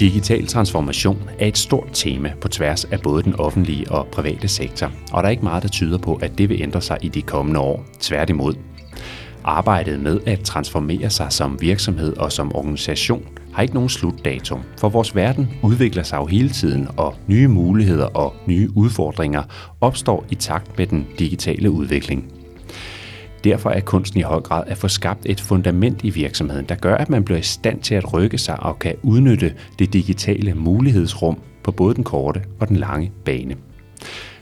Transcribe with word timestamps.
Digital 0.00 0.46
transformation 0.46 1.30
er 1.38 1.46
et 1.46 1.58
stort 1.58 1.88
tema 1.92 2.32
på 2.40 2.48
tværs 2.48 2.84
af 2.84 3.00
både 3.00 3.22
den 3.22 3.34
offentlige 3.34 3.90
og 3.90 4.06
private 4.06 4.48
sektor, 4.48 4.92
og 5.12 5.22
der 5.22 5.26
er 5.26 5.30
ikke 5.30 5.44
meget, 5.44 5.62
der 5.62 5.68
tyder 5.68 5.98
på, 5.98 6.14
at 6.14 6.38
det 6.38 6.48
vil 6.48 6.62
ændre 6.62 6.80
sig 6.80 6.98
i 7.02 7.08
de 7.08 7.22
kommende 7.22 7.60
år. 7.60 7.84
Tværtimod. 8.00 8.54
Arbejdet 9.44 10.00
med 10.00 10.20
at 10.26 10.40
transformere 10.40 11.10
sig 11.10 11.32
som 11.32 11.58
virksomhed 11.60 12.16
og 12.16 12.32
som 12.32 12.54
organisation 12.54 13.22
har 13.52 13.62
ikke 13.62 13.74
nogen 13.74 13.88
slutdato, 13.88 14.58
for 14.78 14.88
vores 14.88 15.16
verden 15.16 15.48
udvikler 15.62 16.02
sig 16.02 16.16
jo 16.16 16.26
hele 16.26 16.48
tiden, 16.48 16.88
og 16.96 17.14
nye 17.26 17.48
muligheder 17.48 18.06
og 18.06 18.34
nye 18.46 18.70
udfordringer 18.74 19.42
opstår 19.80 20.24
i 20.30 20.34
takt 20.34 20.78
med 20.78 20.86
den 20.86 21.06
digitale 21.18 21.70
udvikling. 21.70 22.39
Derfor 23.44 23.70
er 23.70 23.80
kunsten 23.80 24.20
i 24.20 24.22
høj 24.22 24.40
grad 24.40 24.64
at 24.66 24.78
få 24.78 24.88
skabt 24.88 25.20
et 25.26 25.40
fundament 25.40 26.00
i 26.04 26.10
virksomheden, 26.10 26.64
der 26.68 26.74
gør, 26.74 26.94
at 26.94 27.10
man 27.10 27.24
bliver 27.24 27.38
i 27.38 27.42
stand 27.42 27.80
til 27.80 27.94
at 27.94 28.12
rykke 28.12 28.38
sig 28.38 28.60
og 28.60 28.78
kan 28.78 28.94
udnytte 29.02 29.54
det 29.78 29.92
digitale 29.92 30.54
mulighedsrum 30.54 31.38
på 31.62 31.72
både 31.72 31.94
den 31.94 32.04
korte 32.04 32.42
og 32.60 32.68
den 32.68 32.76
lange 32.76 33.12
bane. 33.24 33.56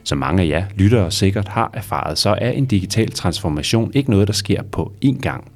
Som 0.04 0.18
mange 0.18 0.42
af 0.42 0.48
jer 0.48 0.64
lyttere 0.74 1.10
sikkert 1.10 1.48
har 1.48 1.70
erfaret, 1.74 2.18
så 2.18 2.36
er 2.38 2.50
en 2.50 2.66
digital 2.66 3.10
transformation 3.10 3.90
ikke 3.94 4.10
noget, 4.10 4.28
der 4.28 4.34
sker 4.34 4.62
på 4.62 4.92
én 5.04 5.20
gang. 5.20 5.52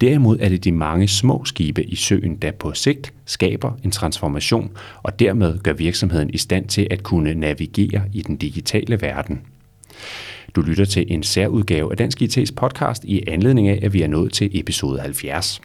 Derimod 0.00 0.38
er 0.40 0.48
det 0.48 0.64
de 0.64 0.72
mange 0.72 1.08
små 1.08 1.44
skibe 1.44 1.84
i 1.84 1.96
søen, 1.96 2.36
der 2.36 2.52
på 2.52 2.72
sigt 2.72 3.12
skaber 3.24 3.72
en 3.84 3.90
transformation 3.90 4.70
og 5.02 5.18
dermed 5.18 5.58
gør 5.58 5.72
virksomheden 5.72 6.30
i 6.30 6.38
stand 6.38 6.68
til 6.68 6.86
at 6.90 7.02
kunne 7.02 7.34
navigere 7.34 8.02
i 8.12 8.22
den 8.22 8.36
digitale 8.36 9.00
verden. 9.00 9.40
Du 10.54 10.60
lytter 10.60 10.84
til 10.84 11.04
en 11.08 11.22
særudgave 11.22 11.90
af 11.90 11.96
Dansk 11.96 12.22
IT's 12.22 12.54
podcast 12.56 13.04
i 13.04 13.22
anledning 13.28 13.68
af, 13.68 13.78
at 13.82 13.92
vi 13.92 14.02
er 14.02 14.08
nået 14.08 14.32
til 14.32 14.60
episode 14.60 15.00
70. 15.00 15.60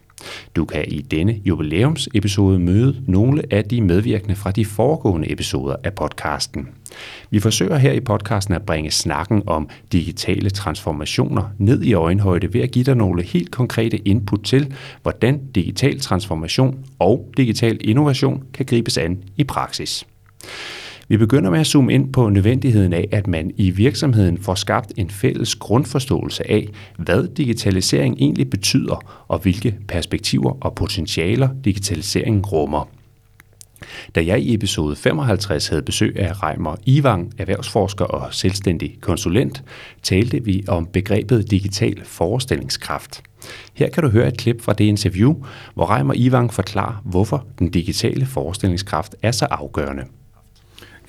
Du 0.56 0.66
kan 0.66 0.86
i 0.88 1.02
denne 1.02 1.42
jubilæumsepisode 1.46 2.60
møde 2.60 3.04
nogle 3.08 3.44
af 3.52 3.66
de 3.66 3.82
medvirkende 3.82 4.36
fra 4.36 4.52
de 4.52 4.66
foregående 4.66 5.32
episoder 5.32 5.76
af 5.84 5.94
podcasten. 5.94 6.68
Vi 7.30 7.40
forsøger 7.40 7.78
her 7.78 7.92
i 7.92 8.00
podcasten 8.00 8.54
at 8.54 8.66
bringe 8.66 8.92
snakken 8.92 9.44
om 9.48 9.70
digitale 9.92 10.50
transformationer 10.50 11.44
ned 11.58 11.84
i 11.84 11.94
øjenhøjde 11.94 12.54
ved 12.54 12.62
at 12.62 12.72
give 12.72 12.86
dig 12.86 12.96
nogle 12.96 13.24
helt 13.24 13.52
konkrete 13.52 13.98
input 13.98 14.44
til, 14.44 14.74
hvordan 15.02 15.42
digital 15.56 16.00
transformation 16.00 16.86
og 17.00 17.32
digital 17.38 17.78
innovation 17.82 18.44
kan 18.54 18.66
gribes 18.66 18.98
an 18.98 19.24
i 19.38 19.44
praksis. 19.44 20.06
Vi 21.12 21.18
begynder 21.18 21.50
med 21.50 21.60
at 21.60 21.68
zoome 21.68 21.94
ind 21.94 22.14
på 22.14 22.30
nødvendigheden 22.30 22.94
af, 22.94 23.08
at 23.12 23.28
man 23.28 23.52
i 23.58 23.70
virksomheden 23.70 24.38
får 24.38 24.56
skabt 24.56 24.94
en 24.98 25.10
fælles 25.10 25.56
grundforståelse 25.56 26.52
af, 26.52 26.68
hvad 26.98 27.28
digitalisering 27.28 28.16
egentlig 28.20 28.50
betyder, 28.50 29.26
og 29.28 29.40
hvilke 29.40 29.76
perspektiver 29.88 30.58
og 30.62 30.76
potentialer 30.76 31.50
digitaliseringen 31.66 32.42
rummer. 32.42 32.90
Da 34.16 34.26
jeg 34.26 34.42
i 34.42 34.54
episode 34.54 34.96
55 34.96 35.68
havde 35.68 35.82
besøg 35.82 36.20
af 36.20 36.44
Reimer 36.44 36.76
Ivang, 36.86 37.34
erhvervsforsker 37.38 38.06
og 38.06 38.34
selvstændig 38.34 38.98
konsulent, 39.02 39.64
talte 40.04 40.44
vi 40.46 40.64
om 40.68 40.86
begrebet 40.86 41.52
digital 41.52 42.02
forestillingskraft. 42.04 43.24
Her 43.74 43.90
kan 43.90 44.04
du 44.04 44.10
høre 44.10 44.28
et 44.28 44.38
klip 44.38 44.62
fra 44.62 44.74
det 44.74 44.84
interview, 44.86 45.36
hvor 45.74 45.86
Reimer 45.90 46.14
Ivang 46.14 46.54
forklarer, 46.54 47.02
hvorfor 47.06 47.46
den 47.60 47.70
digitale 47.70 48.26
forestillingskraft 48.26 49.16
er 49.22 49.32
så 49.32 49.46
afgørende. 49.46 50.04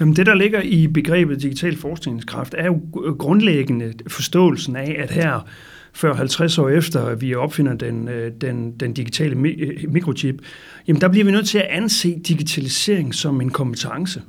Jamen 0.02 0.16
det, 0.16 0.26
der 0.26 0.34
ligger 0.34 0.60
i 0.60 0.86
begrebet 0.86 1.42
digital 1.42 1.76
forskningskraft, 1.76 2.54
er 2.58 2.66
jo 2.66 2.80
grundlæggende 3.18 3.92
forståelsen 4.08 4.76
af, 4.76 4.96
at 4.98 5.10
her 5.10 5.48
før 5.92 6.14
50 6.14 6.58
år 6.58 6.68
efter, 6.68 7.06
at 7.06 7.20
vi 7.20 7.34
opfinder 7.34 7.74
den, 7.74 8.08
øh, 8.08 8.32
den, 8.40 8.72
den 8.72 8.92
digitale 8.92 9.34
mikrochip, 9.88 10.42
jamen 10.88 11.00
der 11.00 11.08
bliver 11.08 11.24
vi 11.24 11.30
nødt 11.30 11.48
til 11.48 11.58
at 11.58 11.66
anse 11.70 12.20
digitalisering 12.28 13.14
som 13.14 13.40
en 13.40 13.50
kompetence. 13.50 14.22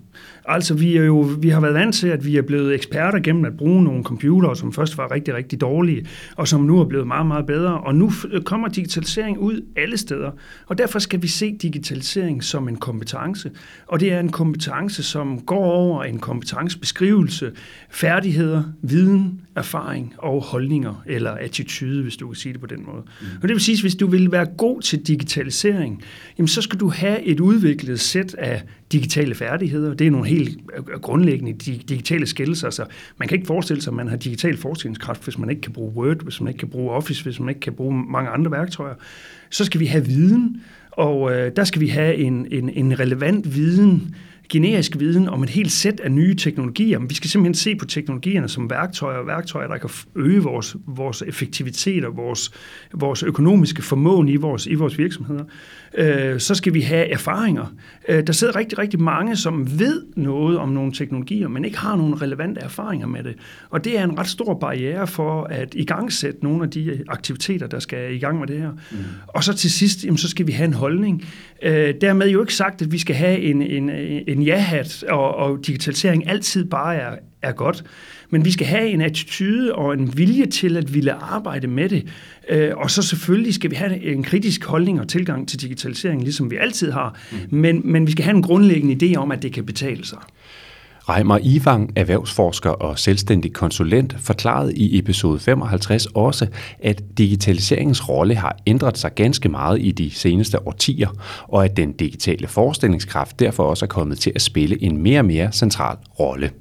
Altså, 0.46 0.74
vi, 0.74 0.98
er 0.98 1.04
jo, 1.04 1.20
vi 1.40 1.50
har 1.50 1.59
været 1.59 1.74
vant 1.74 1.96
til, 1.96 2.08
at 2.08 2.26
vi 2.26 2.38
er 2.38 2.42
blevet 2.42 2.76
eksperter 2.76 3.20
gennem 3.20 3.46
at 3.46 3.58
bruge 3.58 3.84
nogle 3.84 4.04
computere, 4.04 4.56
som 4.56 4.74
først 4.74 4.98
var 4.98 5.12
rigtig, 5.12 5.34
rigtig 5.34 5.62
dårlige, 5.62 6.08
og 6.36 6.48
som 6.48 6.62
nu 6.62 6.80
er 6.80 6.86
blevet 6.86 7.08
meget, 7.08 7.26
meget 7.26 7.46
bedre. 7.46 7.80
Og 7.80 7.96
nu 7.96 8.12
kommer 8.46 8.68
digitalisering 8.68 9.40
ud 9.40 9.62
alle 9.76 9.98
steder. 9.98 10.32
Og 10.68 10.78
derfor 10.78 11.00
skal 11.00 11.22
vi 11.22 11.28
se 11.28 11.58
digitalisering 11.62 12.44
som 12.44 12.68
en 12.68 12.76
kompetence. 12.76 13.52
Og 13.88 14.00
det 14.00 14.14
er 14.14 14.20
en 14.20 14.32
kompetence, 14.32 15.03
som 15.03 15.42
går 15.42 15.66
over 15.66 16.03
en 16.03 16.20
kompetencebeskrivelse, 16.20 17.52
færdigheder, 17.90 18.64
viden, 18.82 19.42
erfaring 19.56 20.14
og 20.18 20.41
holdninger, 20.41 21.03
eller 21.06 21.31
attitude, 21.31 22.02
hvis 22.02 22.18
du 22.18 22.28
kan 22.28 22.36
sige 22.36 22.53
det 22.53 22.62
på 22.62 22.68
den 22.68 22.86
måde. 22.86 23.03
Mm. 23.22 23.28
Og 23.41 23.41
det 23.41 23.50
vil 23.50 23.59
sige, 23.59 23.75
at 23.75 23.81
hvis 23.81 23.96
du 23.96 24.08
vil 24.08 24.31
være 24.31 24.46
god 24.46 24.81
til 24.81 25.08
digitalisering, 25.08 26.03
jamen 26.38 26.47
så 26.47 26.62
skal 26.62 26.80
du 26.80 26.90
have 26.90 27.22
et 27.22 27.40
udviklet 27.40 28.00
sæt 28.00 28.34
af 28.34 28.64
digitale 28.91 29.36
færdigheder. 29.36 29.94
Det 29.94 30.08
er 30.08 30.12
nogle 30.12 30.28
helt 30.28 30.59
grundlæggende 31.02 31.53
digitale 31.90 32.25
skills. 32.25 32.64
Altså, 32.64 32.86
man 33.18 33.28
kan 33.28 33.36
ikke 33.36 33.47
forestille 33.47 33.81
sig, 33.81 33.91
at 33.91 33.96
man 33.96 34.08
har 34.08 34.18
digital 34.18 34.58
forskningskraft, 34.58 35.24
hvis 35.24 35.38
man 35.38 35.50
ikke 35.50 35.62
kan 35.62 35.72
bruge 35.72 35.94
Word, 35.96 36.24
hvis 36.24 36.41
man 36.41 36.47
ikke 36.47 36.59
kan 36.59 36.70
bruge 36.70 36.91
Office, 36.91 37.24
hvis 37.24 37.40
man 37.40 37.50
ikke 37.50 37.62
kan 37.62 37.74
bruge 37.74 38.06
mange 38.12 38.30
andre 38.30 38.52
værktøjer. 38.52 38.96
Så 39.50 39.66
skal 39.66 39.80
vi 39.80 39.85
have 39.85 40.06
viden, 40.06 40.62
og 40.91 41.35
øh, 41.35 41.52
der 41.56 41.64
skal 41.64 41.81
vi 41.81 41.88
have 41.88 42.16
en, 42.16 42.47
en, 42.52 42.70
en 42.70 43.00
relevant 43.00 43.56
viden, 43.56 44.16
generisk 44.50 45.00
viden 45.00 45.30
om 45.30 45.44
et 45.44 45.50
helt 45.50 45.72
sæt 45.72 46.00
af 46.00 46.12
nye 46.12 46.36
teknologier. 46.36 47.00
Men 47.00 47.09
vi 47.09 47.16
skal 47.16 47.30
simpelthen 47.30 47.54
se 47.54 47.76
på 47.76 47.86
teknologierne 47.86 48.50
som 48.50 48.70
værktøjer, 48.70 49.24
værktøjer, 49.24 49.68
der 49.68 49.78
kan 49.78 49.90
øge 50.16 50.44
vores, 50.44 50.76
vores 50.88 51.22
effektivitet 51.22 52.06
og 52.06 52.18
vores, 52.18 52.52
vores 52.94 53.24
økonomiske 53.24 53.82
formåen 53.82 54.30
i 54.30 54.36
vores, 54.36 54.68
i 54.68 54.74
vores 54.74 54.98
virksomheder. 54.98 55.44
Øh, 55.98 56.40
så 56.40 56.56
skal 56.56 56.74
vi 56.74 56.81
have 56.81 57.12
erfaringer. 57.12 57.74
Øh, 58.09 58.28
der 58.28 58.34
sidder 58.34 58.56
rigtig, 58.56 58.78
rigtig 58.78 59.02
mange, 59.02 59.36
som 59.36 59.80
ved 59.80 60.04
noget 60.16 60.58
om 60.58 60.70
nogle 60.70 60.94
teknologier, 60.94 61.48
men 61.48 61.66
ikke 61.66 61.78
har 61.78 61.96
nogen 61.96 62.22
relevante 62.22 62.62
erfaringer 62.62 63.08
med 63.08 63.24
det. 63.24 63.36
Og 63.70 63.84
det 63.84 64.00
er 64.00 64.03
en 64.03 64.20
ret 64.20 64.28
stor 64.28 64.53
barriere 64.53 65.08
for 65.08 65.44
at 65.44 65.76
igangsætte 65.76 66.44
nogle 66.44 66.64
af 66.64 66.70
de 66.70 67.03
aktiviteter, 67.08 67.68
der 67.68 67.80
skal 67.80 68.16
i 68.16 68.20
gang 68.20 68.40
med 68.40 68.48
det 68.48 68.59
her. 68.59 68.72
Mm. 68.72 68.98
Og 69.28 69.44
så 69.44 69.53
til 69.53 69.72
sidst, 69.72 70.06
jamen, 70.06 70.18
så 70.18 70.30
skal 70.30 70.48
vi 70.48 70.52
have 70.52 70.68
en 70.68 70.74
holdning. 70.74 71.26
Øh, 71.64 71.94
dermed 72.02 72.30
jo 72.30 72.42
ikke 72.42 72.53
sagt, 72.53 72.82
at 72.82 72.92
vi 72.92 72.98
skal 72.98 73.16
have 73.16 73.40
en, 73.40 73.62
en, 73.62 73.90
en 74.28 74.42
ja-hat, 74.42 75.03
og, 75.09 75.36
og 75.36 75.59
digitalisering 75.68 76.30
altid 76.30 76.66
bare 76.66 76.96
er, 76.96 77.16
er 77.44 77.52
godt. 77.52 77.84
Men 78.30 78.46
vi 78.46 78.52
skal 78.52 78.68
have 78.68 78.90
en 78.90 79.02
attitude 79.02 79.76
og 79.76 79.94
en 79.94 80.18
vilje 80.18 80.46
til 80.46 80.78
at 80.78 80.94
ville 80.94 81.14
arbejde 81.14 81.68
med 81.68 81.90
det. 81.90 82.08
Øh, 82.50 82.72
og 82.78 82.92
så 82.92 83.02
selvfølgelig 83.02 83.54
skal 83.54 83.72
vi 83.72 83.76
have 83.76 84.04
en 84.04 84.24
kritisk 84.24 84.66
holdning 84.66 85.00
og 85.00 85.08
tilgang 85.08 85.48
til 85.48 85.62
digitalisering, 85.62 86.24
ligesom 86.24 86.52
vi 86.52 86.56
altid 86.56 86.92
har. 86.92 87.20
Mm. 87.32 87.58
Men, 87.58 87.82
men 87.84 88.08
vi 88.08 88.12
skal 88.12 88.26
have 88.26 88.36
en 88.36 88.44
grundlæggende 88.44 89.06
idé 89.06 89.16
om, 89.16 89.32
at 89.32 89.44
det 89.44 89.53
kan 89.53 89.66
betale 89.66 90.06
sig. 90.06 90.20
Reimer 91.09 91.40
Ivang, 91.42 91.92
erhvervsforsker 91.96 92.70
og 92.70 93.00
selvstændig 93.00 93.53
konsulent, 93.53 94.16
forklarede 94.20 94.76
i 94.76 95.00
episode 95.00 95.40
55 95.40 96.06
også, 96.06 96.48
at 96.80 97.03
digitaliseringens 97.18 98.09
rolle 98.09 98.36
har 98.36 98.58
ændret 98.68 98.98
sig 98.98 99.16
ganske 99.16 99.50
meget 99.50 99.82
i 99.82 99.92
de 99.92 100.12
seneste 100.12 100.68
årtier, 100.68 101.09
og 101.48 101.66
at 101.66 101.78
den 101.78 101.92
digitale 101.92 102.48
forestillingskraft 102.48 103.40
derfor 103.40 103.64
også 103.64 103.86
er 103.86 103.88
kommet 103.88 104.20
til 104.20 104.32
at 104.36 104.42
spille 104.42 104.84
en 104.84 104.98
mere 104.98 105.20
og 105.20 105.26
mere 105.26 105.52
central 105.52 105.98
rolle. 106.20 106.52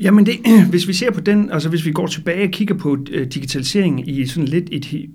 Jamen, 0.00 0.26
det, 0.26 0.34
hvis 0.70 0.88
vi 0.88 0.92
ser 0.92 1.10
på 1.10 1.20
den, 1.20 1.50
altså 1.50 1.68
hvis 1.68 1.86
vi 1.86 1.92
går 1.92 2.06
tilbage 2.06 2.44
og 2.44 2.50
kigger 2.50 2.74
på 2.74 2.98
øh, 3.10 3.26
digitalisering 3.26 4.08
i 4.08 4.26
sådan 4.26 4.48
lidt 4.48 4.68
et, 4.72 5.08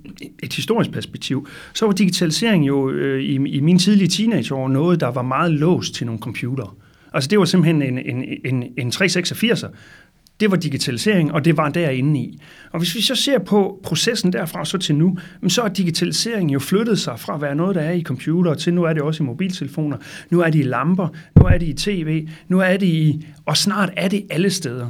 et 0.43 0.53
historisk 0.53 0.91
perspektiv, 0.91 1.47
så 1.73 1.85
var 1.85 1.93
digitalisering 1.93 2.67
jo 2.67 2.89
øh, 2.89 3.23
i, 3.23 3.33
i 3.33 3.59
mine 3.59 3.79
tidlige 3.79 4.07
teenageår 4.07 4.67
noget, 4.67 4.99
der 4.99 5.07
var 5.07 5.21
meget 5.21 5.51
låst 5.51 5.95
til 5.95 6.05
nogle 6.05 6.21
computere. 6.21 6.69
Altså 7.13 7.27
det 7.29 7.39
var 7.39 7.45
simpelthen 7.45 7.81
en, 7.81 7.97
en, 7.97 8.23
en, 8.45 8.63
en 8.77 8.89
386'er, 8.89 9.67
det 10.39 10.51
var 10.51 10.57
digitalisering, 10.57 11.31
og 11.31 11.45
det 11.45 11.57
var 11.57 11.69
derinde 11.69 12.19
i. 12.19 12.41
Og 12.71 12.79
hvis 12.79 12.95
vi 12.95 13.01
så 13.01 13.15
ser 13.15 13.39
på 13.39 13.79
processen 13.83 14.33
derfra 14.33 14.65
så 14.65 14.77
til 14.77 14.95
nu, 14.95 15.17
så 15.47 15.61
er 15.61 15.67
digitaliseringen 15.67 16.49
jo 16.49 16.59
flyttet 16.59 16.99
sig 16.99 17.19
fra 17.19 17.35
at 17.35 17.41
være 17.41 17.55
noget, 17.55 17.75
der 17.75 17.81
er 17.81 17.91
i 17.91 18.03
computer, 18.03 18.53
til 18.53 18.73
nu 18.73 18.83
er 18.83 18.93
det 18.93 19.01
også 19.01 19.23
i 19.23 19.25
mobiltelefoner, 19.25 19.97
nu 20.29 20.41
er 20.41 20.49
det 20.49 20.59
i 20.59 20.63
lamper, 20.63 21.07
nu 21.39 21.45
er 21.45 21.57
det 21.57 21.67
i 21.67 21.73
tv, 21.73 22.27
nu 22.47 22.59
er 22.59 22.77
det 22.77 22.87
i, 22.87 23.25
og 23.45 23.57
snart 23.57 23.89
er 23.97 24.07
det 24.07 24.25
alle 24.29 24.49
steder. 24.49 24.89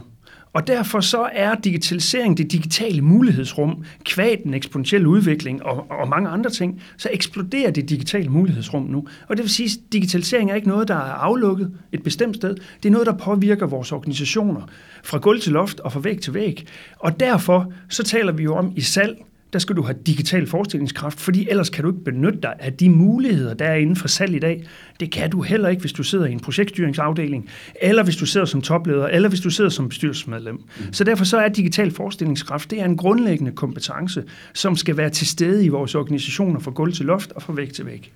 Og 0.56 0.68
derfor 0.68 1.00
så 1.00 1.30
er 1.34 1.56
digitalisering 1.56 2.38
det 2.38 2.52
digitale 2.52 3.02
mulighedsrum, 3.02 3.84
kvad 4.04 4.38
den 4.44 4.54
eksponentielle 4.54 5.08
udvikling 5.08 5.64
og, 5.64 5.92
og 5.92 6.10
mange 6.10 6.30
andre 6.30 6.50
ting, 6.50 6.82
så 6.98 7.10
eksploderer 7.14 7.72
det 7.72 7.90
digitale 7.90 8.30
mulighedsrum 8.30 8.84
nu. 8.84 9.08
Og 9.28 9.38
det 9.38 9.44
vil 9.44 9.50
sige, 9.50 9.66
at 9.68 9.94
digitalisering 9.94 10.52
er 10.52 10.56
ikke 10.56 10.68
noget, 10.68 10.88
der 10.88 10.96
er 10.96 11.14
aflukket 11.14 11.72
et 11.92 12.04
bestemt 12.04 12.36
sted. 12.36 12.56
Det 12.84 12.90
er 12.90 12.92
noget, 12.92 13.08
der 13.08 13.18
påvirker 13.18 13.68
vores 13.68 13.92
organisationer 13.92 14.62
fra 15.04 15.18
gulv 15.18 15.42
til 15.42 15.52
loft 15.52 15.80
og 15.80 15.92
fra 15.92 16.00
væg 16.00 16.22
til 16.22 16.34
væg. 16.34 16.66
Og 17.00 17.20
derfor 17.20 17.74
så 17.90 18.04
taler 18.04 18.32
vi 18.32 18.44
jo 18.44 18.56
om 18.56 18.74
i 18.76 18.82
salg, 18.82 19.18
der 19.56 19.60
skal 19.60 19.76
du 19.76 19.82
have 19.82 19.98
digital 20.06 20.48
forestillingskraft, 20.48 21.20
fordi 21.20 21.48
ellers 21.50 21.70
kan 21.70 21.84
du 21.84 21.90
ikke 21.90 22.04
benytte 22.04 22.40
dig 22.44 22.54
af 22.60 22.74
de 22.74 22.90
muligheder, 22.90 23.54
der 23.54 23.66
er 23.66 23.76
inden 23.76 23.96
for 23.96 24.08
salg 24.08 24.36
i 24.36 24.40
dag. 24.40 24.64
Det 25.00 25.12
kan 25.12 25.30
du 25.30 25.42
heller 25.42 25.70
ikke, 25.70 25.80
hvis 25.80 25.94
du 25.94 26.04
sidder 26.04 26.26
i 26.26 26.32
en 26.32 26.40
projektstyringsafdeling, 26.40 27.50
eller 27.82 28.04
hvis 28.04 28.16
du 28.16 28.26
sidder 28.26 28.46
som 28.46 28.62
topleder, 28.62 29.08
eller 29.08 29.30
hvis 29.30 29.40
du 29.40 29.50
sidder 29.50 29.70
som 29.70 29.90
bestyrelsesmedlem. 29.90 30.56
Mm. 30.56 30.94
Så 30.94 31.04
derfor 31.04 31.26
så 31.26 31.38
er 31.38 31.50
digital 31.50 31.92
forestillingskraft, 31.92 32.72
det 32.72 32.82
er 32.82 32.86
en 32.86 32.98
grundlæggende 32.98 33.52
kompetence, 33.52 34.24
som 34.54 34.76
skal 34.76 34.98
være 34.98 35.10
til 35.10 35.28
stede 35.28 35.66
i 35.66 35.68
vores 35.68 35.96
organisationer 35.96 36.60
fra 36.60 36.72
gulv 36.72 36.94
til 36.94 37.06
loft 37.06 37.32
og 37.32 37.42
fra 37.42 37.54
væg 37.54 37.74
til 37.74 37.86
væg. 37.86 38.12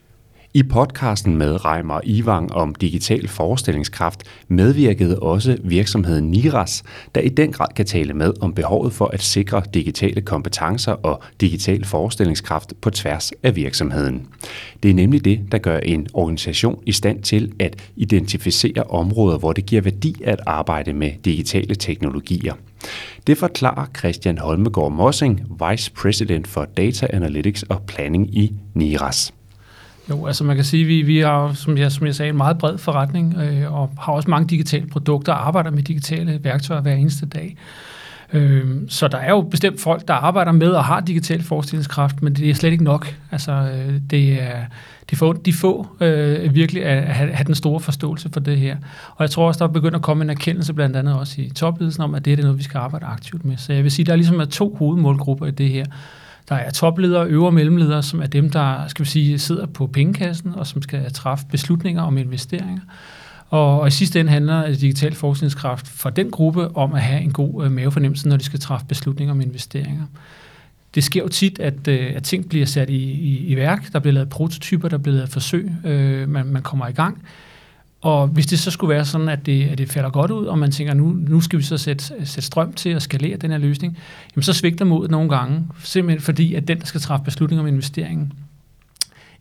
I 0.54 0.64
podcasten 0.64 1.38
med 1.38 1.66
Reimer 1.66 2.00
Ivang 2.04 2.54
om 2.54 2.76
digital 2.76 3.28
forestillingskraft 3.28 4.24
medvirkede 4.48 5.20
også 5.20 5.58
virksomheden 5.64 6.32
Niras, 6.32 6.84
der 7.16 7.22
i 7.22 7.30
den 7.30 7.52
grad 7.52 7.68
kan 7.76 7.86
tale 7.86 8.14
med 8.14 8.34
om 8.42 8.54
behovet 8.54 8.94
for 8.94 9.06
at 9.06 9.22
sikre 9.22 9.62
digitale 9.74 10.22
kompetencer 10.22 10.92
og 10.92 11.24
digital 11.42 11.86
forestillingskraft 11.86 12.74
på 12.82 12.90
tværs 12.90 13.32
af 13.44 13.56
virksomheden. 13.56 14.28
Det 14.84 14.92
er 14.92 14.96
nemlig 14.96 15.26
det, 15.26 15.40
der 15.52 15.58
gør 15.58 15.78
en 15.78 16.08
organisation 16.14 16.84
i 16.86 16.92
stand 16.92 17.24
til 17.24 17.52
at 17.60 17.76
identificere 17.96 18.84
områder, 18.84 19.38
hvor 19.38 19.54
det 19.54 19.66
giver 19.66 19.82
værdi 19.82 20.16
at 20.24 20.40
arbejde 20.46 20.94
med 20.94 21.12
digitale 21.26 21.76
teknologier. 21.76 22.54
Det 23.28 23.38
forklarer 23.38 23.86
Christian 23.98 24.38
Holmegård 24.38 24.92
Mossing, 24.92 25.42
Vice 25.70 25.92
President 25.92 26.48
for 26.48 26.66
Data 26.66 27.08
Analytics 27.10 27.64
og 27.64 27.82
Planning 27.88 28.38
i 28.38 28.54
Niras. 28.74 29.34
Jo, 30.10 30.26
altså 30.26 30.44
man 30.44 30.56
kan 30.56 30.66
sige, 30.66 30.82
at 30.82 30.88
vi, 30.88 31.02
vi 31.02 31.20
har, 31.20 31.54
som 31.54 31.78
jeg, 31.78 31.92
som 31.92 32.06
jeg 32.06 32.16
sagde, 32.16 32.30
en 32.30 32.38
meget 32.38 32.58
bred 32.58 32.78
forretning, 32.78 33.38
øh, 33.38 33.74
og 33.74 33.92
har 34.00 34.14
også 34.14 34.30
mange 34.30 34.48
digitale 34.48 34.88
produkter, 34.88 35.34
og 35.34 35.48
arbejder 35.48 35.72
med 35.72 35.84
digitale 35.84 36.40
værktøjer 36.44 36.82
hver 36.82 36.94
eneste 36.94 37.26
dag. 37.26 37.58
Øh, 38.34 38.66
så 38.88 39.08
der 39.08 39.18
er 39.18 39.30
jo 39.30 39.42
bestemt 39.42 39.82
folk, 39.82 40.08
der 40.08 40.14
arbejder 40.14 40.52
med 40.52 40.68
og 40.68 40.84
har 40.84 41.00
digital 41.00 41.44
forestillingskraft, 41.44 42.22
men 42.22 42.34
det 42.36 42.50
er 42.50 42.54
slet 42.54 42.72
ikke 42.72 42.84
nok. 42.84 43.16
Altså, 43.32 43.52
øh, 43.52 44.02
det 44.10 44.42
er 44.42 44.66
de 45.10 45.16
få, 45.16 45.34
de 45.34 45.54
få 45.54 45.88
øh, 46.02 46.56
virkelig 46.56 46.86
at 46.86 47.04
have, 47.04 47.34
have 47.34 47.46
den 47.46 47.56
store 47.56 47.80
forståelse 47.80 48.30
for 48.34 48.40
det 48.40 48.58
her. 48.58 48.78
Og 49.16 49.22
jeg 49.22 49.30
tror 49.30 49.48
også, 49.48 49.58
der 49.58 49.66
er 49.66 49.74
begyndt 49.74 49.96
at 49.96 50.02
komme 50.02 50.24
en 50.24 50.30
erkendelse 50.30 50.74
blandt 50.74 50.96
andet 50.96 51.16
også 51.16 51.42
i 51.42 51.50
topledelsen 51.50 52.04
om, 52.04 52.16
at 52.16 52.26
det 52.26 52.32
er 52.32 52.36
det 52.36 52.46
noget, 52.46 52.58
vi 52.58 52.64
skal 52.64 52.78
arbejde 52.78 53.06
aktivt 53.06 53.46
med. 53.46 53.58
Så 53.58 53.74
jeg 53.74 53.84
vil 53.84 53.92
sige, 53.92 54.06
der 54.06 54.12
er 54.12 54.16
ligesom 54.16 54.40
er 54.40 54.46
to 54.46 54.76
hovedmålgrupper 54.80 55.46
i 55.46 55.52
det 55.52 55.70
her. 55.70 55.86
Der 56.50 56.56
er 56.56 56.72
topledere, 56.72 57.28
øvre 57.28 57.52
mellemledere, 57.52 58.04
som 58.04 58.22
er 58.22 58.28
dem, 58.28 58.50
der 58.50 58.88
skal 58.88 59.06
vi 59.06 59.10
sige, 59.10 59.40
sidder 59.40 59.66
på 59.66 59.88
pengekassen 59.88 60.56
og 60.56 60.68
som 60.68 60.82
skal 60.82 61.14
træffe 61.14 61.46
beslutninger 61.52 62.02
om 62.02 62.18
investeringer. 62.18 62.82
Og, 63.50 63.80
og 63.80 63.88
i 63.88 63.92
sidste 63.92 64.20
ende 64.20 64.32
handler 64.32 64.68
digital 64.68 65.16
forskningskraft 65.16 65.88
for 65.88 66.10
den 66.10 66.32
gruppe 66.32 66.78
om 66.78 66.94
at 66.94 67.02
have 67.02 67.22
en 67.22 67.34
god 67.34 67.66
øh, 67.66 67.72
mavefornemmelse, 67.72 68.30
når 68.30 68.38
de 68.38 68.44
skal 68.44 68.60
træffe 68.60 68.86
beslutninger 68.86 69.34
om 69.34 69.42
investeringer. 69.42 70.04
Det 70.96 71.04
sker 71.04 71.22
jo 71.22 71.28
tit, 71.28 71.60
at, 71.60 71.88
øh, 71.88 72.12
at 72.16 72.24
ting 72.24 72.50
bliver 72.50 72.66
sat 72.66 72.90
i, 72.90 73.12
i, 73.12 73.38
i 73.48 73.56
værk. 73.56 73.94
Der 73.94 74.00
bliver 74.00 74.14
lavet 74.14 74.30
prototyper, 74.30 74.90
der 74.90 74.98
bliver 74.98 75.16
lavet 75.16 75.30
forsøg, 75.30 75.72
øh, 75.86 76.30
man, 76.30 76.46
man 76.46 76.62
kommer 76.62 76.88
i 76.88 76.92
gang. 76.92 77.24
Og 78.02 78.28
hvis 78.28 78.46
det 78.46 78.60
så 78.60 78.72
skulle 78.72 78.96
være 78.96 79.06
sådan, 79.06 79.30
at 79.30 79.46
det, 79.46 79.68
at 79.68 79.78
det 79.78 79.90
falder 79.90 80.10
godt 80.10 80.32
ud, 80.32 80.46
og 80.46 80.60
man 80.60 80.72
tænker, 80.72 80.94
nu, 80.94 81.10
nu 81.10 81.42
skal 81.42 81.60
vi 81.60 81.64
så 81.64 81.78
sætte, 81.78 82.04
sætte 82.06 82.42
strøm 82.42 82.74
til 82.74 82.90
at 82.90 83.02
skalere 83.02 83.38
den 83.38 83.52
her 83.52 83.58
løsning, 83.58 83.98
jamen 84.36 84.44
så 84.44 84.54
svigter 84.54 84.86
modet 84.86 85.12
nogle 85.12 85.30
gange, 85.30 85.68
simpelthen 85.84 86.22
fordi, 86.22 86.54
at 86.54 86.68
den, 86.68 86.80
der 86.80 86.86
skal 86.86 87.02
træffe 87.02 87.24
beslutninger 87.24 87.62
om 87.64 87.68
investeringen, 87.68 88.34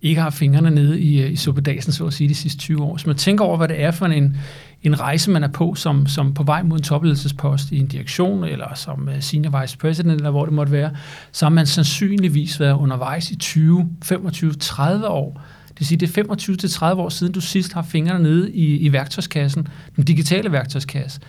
ikke 0.03 0.21
har 0.21 0.31
fingrene 0.31 0.71
nede 0.71 1.01
i, 1.01 1.23
øh, 1.23 1.33
i 1.33 1.37
suppedasen, 1.37 1.93
så 1.93 2.07
at 2.07 2.13
sige, 2.13 2.29
de 2.29 2.35
sidste 2.35 2.59
20 2.59 2.83
år. 2.83 2.97
Så 2.97 3.07
man 3.07 3.17
tænker 3.17 3.45
over, 3.45 3.57
hvad 3.57 3.69
det 3.69 3.83
er 3.83 3.91
for 3.91 4.07
en, 4.07 4.37
en 4.83 5.01
rejse, 5.01 5.31
man 5.31 5.45
er 5.45 5.49
på, 5.49 5.75
som, 5.75 6.07
som 6.07 6.35
på 6.35 6.43
vej 6.43 6.63
mod 6.63 6.79
en 6.79 6.83
topledelsespost 6.85 7.71
i 7.71 7.79
en 7.79 7.87
direktion, 7.87 8.45
eller 8.45 8.75
som 8.75 9.09
øh, 9.09 9.23
senior 9.23 9.61
vice 9.61 9.79
president, 9.79 10.15
eller 10.15 10.31
hvor 10.31 10.45
det 10.45 10.55
måtte 10.55 10.73
være, 10.73 10.91
så 11.33 11.45
har 11.45 11.51
man 11.51 11.67
sandsynligvis 11.67 12.61
været 12.61 12.75
undervejs 12.75 13.31
i 13.31 13.37
20, 13.37 13.91
25, 14.03 14.53
30 14.53 15.09
år, 15.09 15.43
det 15.79 15.81
vil 15.81 15.87
sige, 15.87 15.99
det 15.99 16.19
er 16.19 16.95
25-30 16.95 16.99
år 16.99 17.09
siden, 17.09 17.33
du 17.33 17.41
sidst 17.41 17.73
har 17.73 17.83
fingrene 17.83 18.23
nede 18.23 18.53
i, 18.53 18.77
i 18.77 18.93
værktøjskassen, 18.93 19.69
den 19.97 20.05
digitale 20.05 20.53
værktøjskasse. 20.53 21.21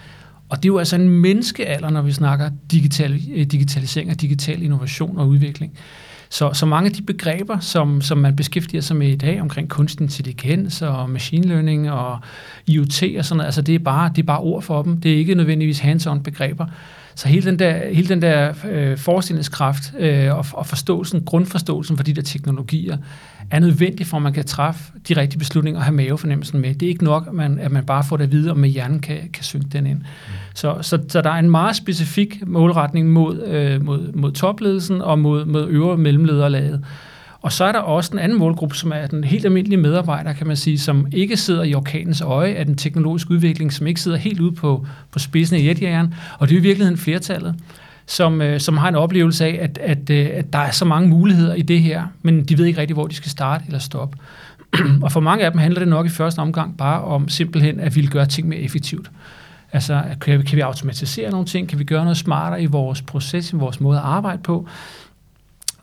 Og 0.49 0.57
det 0.57 0.65
er 0.65 0.73
jo 0.73 0.77
altså 0.77 0.95
en 0.95 1.09
menneskealder, 1.09 1.89
når 1.89 2.01
vi 2.01 2.11
snakker 2.11 2.49
digital, 2.71 3.21
øh, 3.33 3.45
digitalisering 3.45 4.11
og 4.11 4.21
digital 4.21 4.61
innovation 4.61 5.17
og 5.17 5.27
udvikling. 5.27 5.73
Så, 6.29 6.53
så 6.53 6.65
mange 6.65 6.87
af 6.87 6.93
de 6.93 7.01
begreber, 7.01 7.59
som, 7.59 8.01
som 8.01 8.17
man 8.17 8.35
beskæftiger 8.35 8.81
sig 8.81 8.95
med 8.95 9.07
i 9.07 9.15
dag 9.15 9.41
omkring 9.41 9.69
kunstig 9.69 10.03
intelligens 10.03 10.81
og 10.81 11.09
machine 11.09 11.47
learning 11.47 11.91
og 11.91 12.19
IoT 12.67 13.03
og 13.17 13.25
sådan 13.25 13.37
noget, 13.37 13.45
altså 13.45 13.61
det 13.61 13.75
er 13.75 13.79
bare, 13.79 14.11
det 14.15 14.21
er 14.21 14.25
bare 14.25 14.39
ord 14.39 14.61
for 14.61 14.81
dem. 14.81 15.01
Det 15.01 15.13
er 15.13 15.17
ikke 15.17 15.35
nødvendigvis 15.35 15.79
hands-on 15.79 16.21
begreber. 16.23 16.65
Så 17.19 17.27
hele 17.27 17.45
den 17.45 17.59
der, 17.59 17.93
hele 17.93 18.07
den 18.07 18.21
der 18.21 18.53
øh, 18.71 18.97
forestillingskraft 18.97 19.93
øh, 19.99 20.37
og, 20.37 20.45
og 20.53 20.65
forståelsen, 20.65 21.23
grundforståelsen 21.25 21.97
for 21.97 22.03
de 22.03 22.13
der 22.13 22.21
teknologier, 22.21 22.97
er 23.51 23.59
nødvendig 23.59 24.07
for, 24.07 24.17
at 24.17 24.23
man 24.23 24.33
kan 24.33 24.45
træffe 24.45 24.93
de 25.07 25.13
rigtige 25.13 25.39
beslutninger 25.39 25.79
og 25.79 25.85
have 25.85 25.95
mavefornemmelsen 25.95 26.59
med. 26.59 26.73
Det 26.73 26.85
er 26.85 26.89
ikke 26.89 27.03
nok, 27.03 27.27
at 27.27 27.33
man, 27.33 27.59
at 27.59 27.71
man 27.71 27.85
bare 27.85 28.03
får 28.03 28.17
det 28.17 28.23
at 28.23 28.31
vide, 28.31 28.51
og 28.51 28.57
med 28.57 28.69
hjernen 28.69 28.99
kan, 28.99 29.17
kan 29.33 29.43
synke 29.43 29.69
den 29.71 29.87
ind. 29.87 29.97
Mm. 29.97 30.03
Så, 30.53 30.77
så, 30.81 30.99
så 31.07 31.21
der 31.21 31.29
er 31.29 31.39
en 31.39 31.49
meget 31.49 31.75
specifik 31.75 32.47
målretning 32.47 33.09
mod, 33.09 33.43
øh, 33.43 33.85
mod, 33.85 34.13
mod 34.13 34.31
topledelsen 34.31 35.01
og 35.01 35.19
mod, 35.19 35.45
mod 35.45 35.67
øvre 35.67 35.97
mellemlederlaget. 35.97 36.85
Og 37.41 37.51
så 37.51 37.63
er 37.63 37.71
der 37.71 37.79
også 37.79 38.13
en 38.13 38.19
anden 38.19 38.37
målgruppe, 38.37 38.75
som 38.75 38.91
er 38.91 39.07
den 39.07 39.23
helt 39.23 39.45
almindelige 39.45 39.77
medarbejder, 39.77 40.33
kan 40.33 40.47
man 40.47 40.57
sige, 40.57 40.79
som 40.79 41.07
ikke 41.11 41.37
sidder 41.37 41.63
i 41.63 41.73
orkanens 41.73 42.21
øje 42.21 42.53
af 42.53 42.65
den 42.65 42.75
teknologiske 42.75 43.31
udvikling, 43.31 43.73
som 43.73 43.87
ikke 43.87 44.01
sidder 44.01 44.17
helt 44.17 44.39
ude 44.39 44.51
på, 44.51 44.85
på 45.11 45.19
spidsen 45.19 45.57
af 45.57 45.63
jetjægeren, 45.63 46.13
og 46.39 46.49
det 46.49 46.55
er 46.55 46.59
i 46.59 46.63
virkeligheden 46.63 46.97
flertallet 46.97 47.55
som, 48.09 48.41
øh, 48.41 48.59
som 48.59 48.77
har 48.77 48.89
en 48.89 48.95
oplevelse 48.95 49.45
af, 49.45 49.57
at, 49.61 49.77
at, 49.77 50.09
øh, 50.09 50.29
at 50.33 50.53
der 50.53 50.59
er 50.59 50.71
så 50.71 50.85
mange 50.85 51.09
muligheder 51.09 51.53
i 51.53 51.61
det 51.61 51.81
her, 51.81 52.03
men 52.21 52.43
de 52.43 52.57
ved 52.57 52.65
ikke 52.65 52.81
rigtig, 52.81 52.93
hvor 52.93 53.07
de 53.07 53.15
skal 53.15 53.31
starte 53.31 53.63
eller 53.67 53.79
stoppe. 53.79 54.17
og 55.03 55.11
for 55.11 55.19
mange 55.19 55.45
af 55.45 55.51
dem 55.51 55.59
handler 55.59 55.79
det 55.79 55.87
nok 55.87 56.05
i 56.05 56.09
første 56.09 56.39
omgang 56.39 56.77
bare 56.77 57.01
om 57.01 57.29
simpelthen 57.29 57.79
at 57.79 57.95
ville 57.95 58.09
gøre 58.09 58.25
ting 58.25 58.47
mere 58.47 58.59
effektivt. 58.59 59.11
Altså, 59.71 60.03
kan 60.21 60.39
vi, 60.39 60.43
kan 60.43 60.55
vi 60.55 60.61
automatisere 60.61 61.31
nogle 61.31 61.45
ting? 61.45 61.69
Kan 61.69 61.79
vi 61.79 61.83
gøre 61.83 62.03
noget 62.03 62.17
smartere 62.17 62.61
i 62.61 62.65
vores 62.65 63.01
proces, 63.01 63.53
i 63.53 63.55
vores 63.55 63.79
måde 63.79 63.97
at 63.97 64.03
arbejde 64.03 64.41
på? 64.43 64.67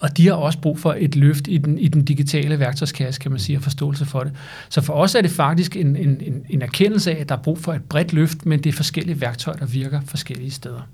Og 0.00 0.16
de 0.16 0.26
har 0.26 0.34
også 0.34 0.58
brug 0.58 0.78
for 0.78 0.96
et 0.98 1.16
løft 1.16 1.48
i 1.48 1.58
den, 1.58 1.78
i 1.78 1.88
den 1.88 2.04
digitale 2.04 2.58
værktøjskasse, 2.58 3.20
kan 3.20 3.30
man 3.30 3.40
sige, 3.40 3.58
og 3.58 3.62
forståelse 3.62 4.04
for 4.04 4.20
det. 4.20 4.32
Så 4.68 4.80
for 4.80 4.92
os 4.92 5.14
er 5.14 5.20
det 5.20 5.30
faktisk 5.30 5.76
en, 5.76 5.96
en, 5.96 6.44
en 6.50 6.62
erkendelse 6.62 7.12
af, 7.12 7.20
at 7.20 7.28
der 7.28 7.36
er 7.36 7.42
brug 7.42 7.58
for 7.58 7.72
et 7.72 7.82
bredt 7.82 8.12
løft, 8.12 8.46
men 8.46 8.58
det 8.58 8.70
er 8.70 8.76
forskellige 8.76 9.20
værktøjer, 9.20 9.58
der 9.58 9.66
virker 9.66 10.00
forskellige 10.04 10.50
steder. 10.50 10.88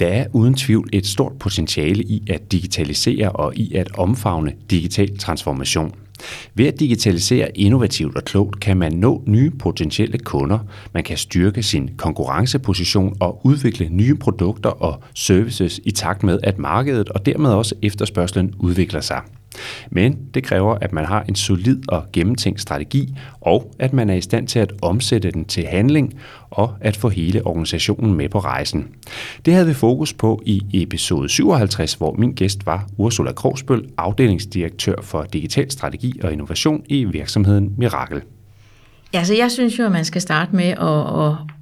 Der 0.00 0.06
er 0.06 0.26
uden 0.32 0.54
tvivl 0.54 0.88
et 0.92 1.06
stort 1.06 1.32
potentiale 1.38 2.02
i 2.02 2.22
at 2.30 2.52
digitalisere 2.52 3.32
og 3.32 3.56
i 3.56 3.74
at 3.74 3.96
omfavne 3.98 4.52
digital 4.70 5.18
transformation. 5.18 5.94
Ved 6.54 6.66
at 6.66 6.80
digitalisere 6.80 7.58
innovativt 7.58 8.16
og 8.16 8.24
klogt 8.24 8.60
kan 8.60 8.76
man 8.76 8.92
nå 8.92 9.22
nye 9.26 9.50
potentielle 9.50 10.18
kunder, 10.18 10.58
man 10.92 11.04
kan 11.04 11.16
styrke 11.16 11.62
sin 11.62 11.90
konkurrenceposition 11.96 13.16
og 13.20 13.40
udvikle 13.46 13.88
nye 13.88 14.14
produkter 14.14 14.70
og 14.70 15.02
services 15.14 15.80
i 15.84 15.90
takt 15.90 16.22
med, 16.22 16.38
at 16.42 16.58
markedet 16.58 17.08
og 17.08 17.26
dermed 17.26 17.50
også 17.50 17.74
efterspørgselen 17.82 18.54
udvikler 18.58 19.00
sig. 19.00 19.20
Men 19.90 20.18
det 20.34 20.44
kræver, 20.44 20.74
at 20.74 20.92
man 20.92 21.04
har 21.04 21.22
en 21.22 21.34
solid 21.34 21.78
og 21.88 22.04
gennemtænkt 22.12 22.60
strategi, 22.60 23.14
og 23.40 23.70
at 23.78 23.92
man 23.92 24.10
er 24.10 24.14
i 24.14 24.20
stand 24.20 24.48
til 24.48 24.58
at 24.58 24.72
omsætte 24.82 25.30
den 25.30 25.44
til 25.44 25.66
handling, 25.66 26.14
og 26.54 26.74
at 26.80 26.96
få 26.96 27.08
hele 27.08 27.46
organisationen 27.46 28.14
med 28.14 28.28
på 28.28 28.38
rejsen. 28.38 28.88
Det 29.44 29.54
havde 29.54 29.66
vi 29.66 29.74
fokus 29.74 30.12
på 30.12 30.42
i 30.46 30.62
episode 30.72 31.28
57, 31.28 31.94
hvor 31.94 32.12
min 32.12 32.32
gæst 32.32 32.66
var 32.66 32.86
Ursula 32.96 33.32
Krogsbøl, 33.32 33.88
afdelingsdirektør 33.96 34.94
for 35.02 35.22
digital 35.22 35.70
strategi 35.70 36.20
og 36.22 36.32
innovation 36.32 36.82
i 36.88 37.04
virksomheden 37.04 37.74
Mirakel. 37.78 38.22
Ja, 39.14 39.24
så 39.24 39.34
jeg 39.34 39.50
synes 39.50 39.78
jo, 39.78 39.84
at 39.84 39.92
man 39.92 40.04
skal 40.04 40.20
starte 40.20 40.56
med 40.56 40.64
at, 40.64 41.26
at 41.26 41.54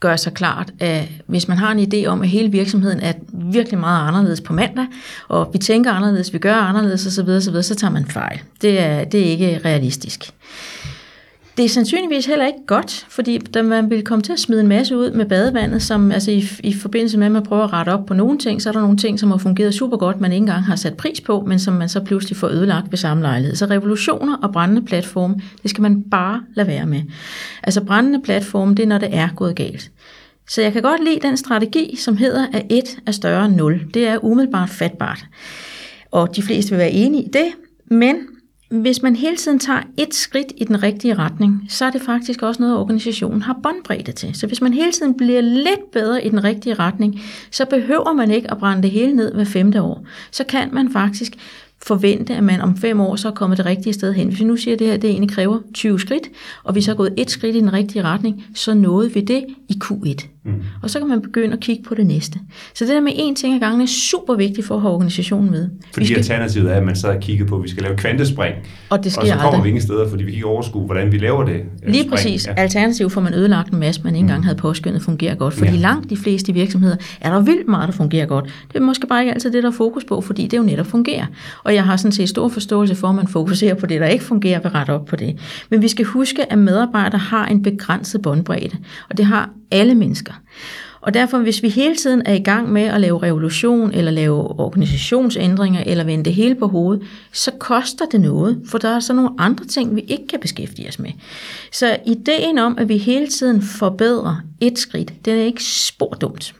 gøre 0.00 0.18
sig 0.18 0.34
klart, 0.34 0.72
at 0.80 1.08
hvis 1.26 1.48
man 1.48 1.58
har 1.58 1.72
en 1.72 1.92
idé 1.94 2.06
om, 2.06 2.22
at 2.22 2.28
hele 2.28 2.52
virksomheden 2.52 3.00
er 3.00 3.12
virkelig 3.32 3.78
meget 3.78 4.08
anderledes 4.08 4.40
på 4.40 4.52
mandag, 4.52 4.86
og 5.28 5.50
vi 5.52 5.58
tænker 5.58 5.92
anderledes, 5.92 6.32
vi 6.32 6.38
gør 6.38 6.54
anderledes 6.54 7.06
osv., 7.06 7.28
osv., 7.28 7.62
så 7.62 7.74
tager 7.74 7.90
man 7.90 8.06
fejl. 8.06 8.40
Det 8.62 8.80
er, 8.80 9.04
det 9.04 9.20
er 9.20 9.24
ikke 9.24 9.60
realistisk. 9.64 10.34
Det 11.56 11.64
er 11.64 11.68
sandsynligvis 11.68 12.26
heller 12.26 12.46
ikke 12.46 12.66
godt, 12.66 13.06
fordi 13.08 13.38
da 13.38 13.62
man 13.62 13.90
vil 13.90 14.04
komme 14.04 14.22
til 14.22 14.32
at 14.32 14.38
smide 14.38 14.60
en 14.60 14.68
masse 14.68 14.96
ud 14.96 15.10
med 15.10 15.26
badevandet, 15.26 15.82
som 15.82 16.12
altså 16.12 16.30
i, 16.30 16.44
i 16.64 16.74
forbindelse 16.74 17.18
med, 17.18 17.26
at 17.26 17.32
man 17.32 17.42
prøver 17.42 17.64
at 17.64 17.72
rette 17.72 17.90
op 17.90 18.06
på 18.06 18.14
nogle 18.14 18.38
ting, 18.38 18.62
så 18.62 18.68
er 18.68 18.72
der 18.72 18.80
nogle 18.80 18.96
ting, 18.96 19.20
som 19.20 19.30
har 19.30 19.38
fungeret 19.38 19.74
super 19.74 19.96
godt, 19.96 20.20
man 20.20 20.32
ikke 20.32 20.42
engang 20.42 20.64
har 20.64 20.76
sat 20.76 20.96
pris 20.96 21.20
på, 21.20 21.44
men 21.46 21.58
som 21.58 21.74
man 21.74 21.88
så 21.88 22.00
pludselig 22.00 22.36
får 22.36 22.48
ødelagt 22.48 22.92
ved 22.92 22.98
samme 22.98 23.22
lejlighed. 23.22 23.56
Så 23.56 23.66
revolutioner 23.66 24.36
og 24.36 24.52
brændende 24.52 24.82
platform, 24.82 25.40
det 25.62 25.70
skal 25.70 25.82
man 25.82 26.02
bare 26.02 26.42
lade 26.54 26.68
være 26.68 26.86
med. 26.86 27.02
Altså 27.62 27.84
brændende 27.84 28.22
platform, 28.22 28.74
det 28.74 28.82
er, 28.82 28.86
når 28.86 28.98
det 28.98 29.08
er 29.12 29.28
gået 29.36 29.56
galt. 29.56 29.90
Så 30.48 30.62
jeg 30.62 30.72
kan 30.72 30.82
godt 30.82 31.04
lide 31.04 31.20
den 31.22 31.36
strategi, 31.36 31.96
som 31.96 32.16
hedder, 32.16 32.46
at 32.52 32.66
1 32.70 32.98
er 33.06 33.12
større 33.12 33.46
end 33.46 33.54
0. 33.54 33.80
Det 33.94 34.06
er 34.06 34.24
umiddelbart 34.24 34.70
fatbart. 34.70 35.24
Og 36.10 36.36
de 36.36 36.42
fleste 36.42 36.70
vil 36.70 36.78
være 36.78 36.90
enige 36.90 37.22
i 37.22 37.28
det, 37.28 37.46
men 37.90 38.16
hvis 38.68 39.02
man 39.02 39.16
hele 39.16 39.36
tiden 39.36 39.58
tager 39.58 39.80
et 39.96 40.14
skridt 40.14 40.52
i 40.56 40.64
den 40.64 40.82
rigtige 40.82 41.14
retning, 41.14 41.66
så 41.68 41.84
er 41.84 41.90
det 41.90 42.02
faktisk 42.02 42.42
også 42.42 42.62
noget, 42.62 42.76
organisationen 42.76 43.42
har 43.42 43.58
båndbredde 43.62 44.12
til. 44.12 44.34
Så 44.34 44.46
hvis 44.46 44.60
man 44.60 44.72
hele 44.72 44.92
tiden 44.92 45.14
bliver 45.16 45.40
lidt 45.40 45.90
bedre 45.92 46.24
i 46.24 46.28
den 46.28 46.44
rigtige 46.44 46.74
retning, 46.74 47.20
så 47.50 47.64
behøver 47.64 48.12
man 48.12 48.30
ikke 48.30 48.50
at 48.50 48.58
brænde 48.58 48.82
det 48.82 48.90
hele 48.90 49.12
ned 49.12 49.34
hver 49.34 49.44
femte 49.44 49.82
år. 49.82 50.04
Så 50.30 50.44
kan 50.44 50.68
man 50.72 50.92
faktisk 50.92 51.36
forvente, 51.82 52.34
at 52.34 52.44
man 52.44 52.60
om 52.60 52.76
fem 52.76 53.00
år 53.00 53.16
så 53.16 53.28
er 53.28 53.32
kommet 53.32 53.58
det 53.58 53.66
rigtige 53.66 53.92
sted 53.92 54.12
hen. 54.12 54.28
Hvis 54.28 54.40
vi 54.40 54.44
nu 54.44 54.56
siger, 54.56 54.74
at 54.74 54.78
det 54.78 54.86
her 54.86 54.96
det 54.96 55.10
egentlig 55.10 55.30
kræver 55.30 55.60
20 55.74 56.00
skridt, 56.00 56.28
og 56.64 56.74
vi 56.74 56.80
så 56.80 56.90
er 56.90 56.96
gået 56.96 57.14
et 57.16 57.30
skridt 57.30 57.56
i 57.56 57.60
den 57.60 57.72
rigtige 57.72 58.02
retning, 58.02 58.44
så 58.54 58.74
nåede 58.74 59.12
vi 59.12 59.20
det 59.20 59.44
i 59.68 59.78
Q1. 59.84 60.35
Mm. 60.46 60.62
Og 60.82 60.90
så 60.90 60.98
kan 60.98 61.08
man 61.08 61.22
begynde 61.22 61.52
at 61.52 61.60
kigge 61.60 61.82
på 61.82 61.94
det 61.94 62.06
næste. 62.06 62.38
Så 62.74 62.84
det 62.84 62.94
der 62.94 63.00
med 63.00 63.12
én 63.12 63.34
ting 63.34 63.54
ad 63.54 63.60
gangen 63.60 63.80
er 63.80 63.86
super 63.86 64.34
vigtigt 64.34 64.66
for 64.66 64.74
at 64.74 64.80
have 64.80 64.92
organisationen 64.94 65.50
med. 65.50 65.68
Fordi 65.92 66.06
skal... 66.06 66.16
alternativet 66.16 66.70
er, 66.72 66.74
at 66.74 66.84
man 66.84 66.96
så 66.96 67.12
har 67.12 67.20
kigget 67.20 67.48
på, 67.48 67.56
at 67.56 67.62
vi 67.62 67.68
skal 67.68 67.82
lave 67.82 67.96
kvantespring, 67.96 68.54
og, 68.90 69.04
det 69.04 69.12
sker 69.12 69.20
og 69.22 69.26
så 69.26 69.32
kommer 69.32 69.46
aldrig. 69.48 69.64
vi 69.64 69.68
ingen 69.68 69.82
steder, 69.82 70.08
fordi 70.08 70.24
vi 70.24 70.32
ikke 70.32 70.46
overskue, 70.46 70.86
hvordan 70.86 71.12
vi 71.12 71.18
laver 71.18 71.44
det. 71.44 71.54
øh, 71.54 71.60
Lige 71.86 71.94
spring. 71.98 72.10
præcis. 72.10 72.46
Ja. 72.46 72.52
Alternativt 72.56 73.12
får 73.12 73.20
man 73.20 73.34
ødelagt 73.34 73.72
en 73.72 73.78
masse, 73.78 74.00
man 74.04 74.14
ikke 74.14 74.20
engang 74.22 74.44
havde 74.44 74.58
påskyndet 74.58 75.02
fungerer 75.02 75.34
godt. 75.34 75.54
Fordi 75.54 75.70
Ja. 75.70 75.76
langt 75.76 76.10
de 76.10 76.16
fleste 76.16 76.52
virksomheder 76.52 76.96
er 77.20 77.30
der 77.30 77.40
vildt 77.40 77.68
meget, 77.68 77.86
der 77.88 77.92
fungerer 77.94 78.26
godt. 78.26 78.44
Det 78.72 78.76
er 78.76 78.80
måske 78.84 79.06
bare 79.06 79.20
ikke 79.22 79.32
altid 79.32 79.52
det, 79.52 79.62
der 79.62 79.68
er 79.68 79.72
fokus 79.72 80.04
på, 80.04 80.20
fordi 80.20 80.46
det 80.46 80.56
jo 80.58 80.62
netop 80.62 80.86
fungerer. 80.86 81.26
Og 81.64 81.74
jeg 81.74 81.84
har 81.84 81.96
sådan 81.96 82.12
set 82.12 82.28
stor 82.28 82.48
forståelse 82.48 82.94
for, 82.94 83.08
at 83.08 83.14
man 83.14 83.28
fokuserer 83.28 83.74
på 83.74 83.86
det, 83.86 84.00
der 84.00 84.06
ikke 84.06 84.24
fungerer, 84.24 84.60
og 84.60 84.74
rette 84.74 84.90
op 84.90 85.04
på 85.06 85.16
det. 85.16 85.36
Men 85.70 85.82
vi 85.82 85.88
skal 85.88 86.04
huske, 86.04 86.52
at 86.52 86.58
medarbejdere 86.58 87.18
har 87.18 87.46
en 87.46 87.62
begrænset 87.62 88.22
båndbredde, 88.22 88.76
og 89.10 89.16
det 89.16 89.24
har 89.26 89.50
alle 89.70 89.94
mennesker. 89.94 90.32
Og 91.00 91.14
derfor, 91.14 91.38
hvis 91.38 91.62
vi 91.62 91.68
hele 91.68 91.96
tiden 91.96 92.22
er 92.24 92.34
i 92.34 92.42
gang 92.42 92.72
med 92.72 92.82
at 92.82 93.00
lave 93.00 93.22
revolution, 93.22 93.92
eller 93.92 94.10
lave 94.10 94.60
organisationsændringer, 94.60 95.82
eller 95.86 96.04
vende 96.04 96.24
det 96.24 96.34
hele 96.34 96.54
på 96.54 96.66
hovedet, 96.66 97.06
så 97.32 97.50
koster 97.58 98.06
det 98.06 98.20
noget, 98.20 98.62
for 98.68 98.78
der 98.78 98.88
er 98.88 99.00
så 99.00 99.12
nogle 99.12 99.30
andre 99.38 99.64
ting, 99.64 99.96
vi 99.96 100.00
ikke 100.00 100.26
kan 100.26 100.40
beskæftige 100.40 100.88
os 100.88 100.98
med. 100.98 101.10
Så 101.72 101.96
ideen 102.06 102.58
om, 102.58 102.78
at 102.78 102.88
vi 102.88 102.96
hele 102.96 103.26
tiden 103.26 103.62
forbedrer 103.62 104.36
et 104.60 104.78
skridt, 104.78 105.12
det 105.24 105.32
er 105.32 105.44
ikke 105.44 105.64
spor 105.64 106.10
dumt. 106.20 106.54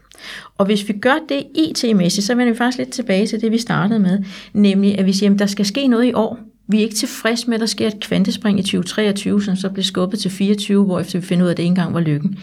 Og 0.59 0.67
hvis 0.67 0.89
vi 0.89 0.93
gør 0.93 1.19
det 1.29 1.45
IT-mæssigt, 1.55 2.27
så 2.27 2.35
vender 2.35 2.53
vi 2.53 2.59
faktisk 2.59 2.79
lidt 2.79 2.91
tilbage 2.91 3.27
til 3.27 3.41
det, 3.41 3.53
vi 3.53 3.59
startede 3.59 3.99
med, 3.99 4.19
nemlig 4.53 4.99
at 4.99 5.07
vi 5.07 5.13
siger, 5.13 5.33
at 5.33 5.39
der 5.39 5.47
skal 5.47 5.67
ske 5.67 5.87
noget 5.87 6.05
i 6.05 6.13
år. 6.13 6.39
Vi 6.69 6.77
er 6.77 6.83
ikke 6.83 6.95
tilfredse 6.95 7.47
med, 7.47 7.55
at 7.55 7.61
der 7.61 7.67
sker 7.67 7.87
et 7.87 8.01
kvantespring 8.01 8.59
i 8.59 8.63
2023, 8.63 9.43
som 9.43 9.57
så 9.57 9.69
bliver 9.69 9.85
skubbet 9.85 10.21
til 10.21 10.31
24, 10.31 10.85
hvor 10.85 11.01
efter 11.01 11.19
vi 11.19 11.27
finder 11.27 11.45
ud 11.45 11.49
af, 11.49 11.53
at 11.53 11.57
det 11.57 11.63
ikke 11.63 11.71
engang 11.71 11.95
var 11.95 12.01
lykken. 12.01 12.39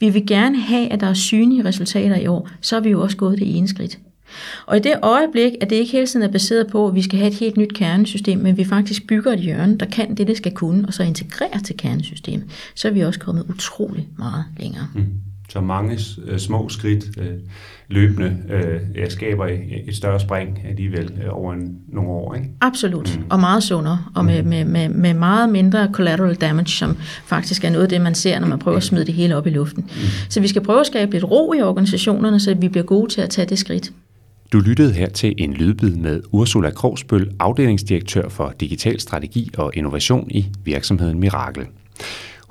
Vi 0.00 0.08
vil 0.08 0.26
gerne 0.26 0.60
have, 0.60 0.92
at 0.92 1.00
der 1.00 1.06
er 1.06 1.14
synlige 1.14 1.64
resultater 1.64 2.16
i 2.16 2.26
år, 2.26 2.48
så 2.60 2.76
er 2.76 2.80
vi 2.80 2.90
jo 2.90 3.02
også 3.02 3.16
gået 3.16 3.38
det 3.38 3.56
ene 3.56 3.68
skridt. 3.68 3.98
Og 4.66 4.76
i 4.76 4.80
det 4.80 4.94
øjeblik, 5.02 5.52
at 5.60 5.70
det 5.70 5.76
ikke 5.76 5.92
hele 5.92 6.06
tiden 6.06 6.22
er 6.22 6.32
baseret 6.32 6.66
på, 6.66 6.88
at 6.88 6.94
vi 6.94 7.02
skal 7.02 7.18
have 7.18 7.28
et 7.28 7.38
helt 7.38 7.56
nyt 7.56 7.74
kernesystem, 7.74 8.38
men 8.38 8.56
vi 8.56 8.64
faktisk 8.64 9.06
bygger 9.06 9.32
et 9.32 9.40
hjørne, 9.40 9.78
der 9.78 9.86
kan 9.86 10.14
det, 10.14 10.26
det 10.26 10.36
skal 10.36 10.52
kunne, 10.52 10.86
og 10.86 10.94
så 10.94 11.02
integrerer 11.02 11.58
til 11.58 11.76
kernesystemet, 11.76 12.44
så 12.74 12.88
er 12.88 12.92
vi 12.92 13.00
også 13.00 13.20
kommet 13.20 13.44
utrolig 13.48 14.08
meget 14.18 14.44
længere. 14.58 14.86
Mm. 14.94 15.33
Så 15.48 15.60
mange 15.60 15.98
øh, 16.26 16.38
små 16.38 16.68
skridt 16.68 17.04
øh, 17.18 17.26
løbende 17.88 18.36
øh, 18.50 18.80
ja, 18.94 19.08
skaber 19.08 19.46
et, 19.46 19.88
et 19.88 19.96
større 19.96 20.20
spring 20.20 20.60
alligevel 20.68 21.12
øh, 21.24 21.38
over 21.38 21.52
en, 21.52 21.76
nogle 21.88 22.10
år. 22.10 22.34
Ikke? 22.34 22.46
Absolut, 22.60 23.18
mm. 23.18 23.24
og 23.30 23.40
meget 23.40 23.62
sundere, 23.62 24.04
og 24.14 24.24
med, 24.24 24.42
med, 24.42 24.64
med, 24.64 24.88
med 24.88 25.14
meget 25.14 25.48
mindre 25.48 25.88
collateral 25.92 26.34
damage, 26.34 26.68
som 26.68 26.96
faktisk 27.24 27.64
er 27.64 27.70
noget 27.70 27.82
af 27.82 27.88
det, 27.88 28.00
man 28.00 28.14
ser, 28.14 28.38
når 28.38 28.46
man 28.46 28.58
prøver 28.58 28.76
at 28.76 28.82
smide 28.82 29.04
det 29.06 29.14
hele 29.14 29.36
op 29.36 29.46
i 29.46 29.50
luften. 29.50 29.82
Mm. 29.82 29.90
Så 30.28 30.40
vi 30.40 30.48
skal 30.48 30.62
prøve 30.62 30.80
at 30.80 30.86
skabe 30.86 31.12
lidt 31.12 31.24
ro 31.24 31.52
i 31.52 31.62
organisationerne, 31.62 32.40
så 32.40 32.54
vi 32.54 32.68
bliver 32.68 32.84
gode 32.84 33.12
til 33.12 33.20
at 33.20 33.30
tage 33.30 33.46
det 33.46 33.58
skridt. 33.58 33.92
Du 34.52 34.58
lyttede 34.58 34.92
her 34.92 35.08
til 35.08 35.34
en 35.38 35.52
lydbid 35.52 35.94
med 35.94 36.20
Ursula 36.32 36.70
Krogsbøl, 36.70 37.30
afdelingsdirektør 37.38 38.28
for 38.28 38.54
digital 38.60 39.00
strategi 39.00 39.50
og 39.56 39.72
innovation 39.74 40.30
i 40.30 40.46
virksomheden 40.64 41.20
Mirakel. 41.20 41.66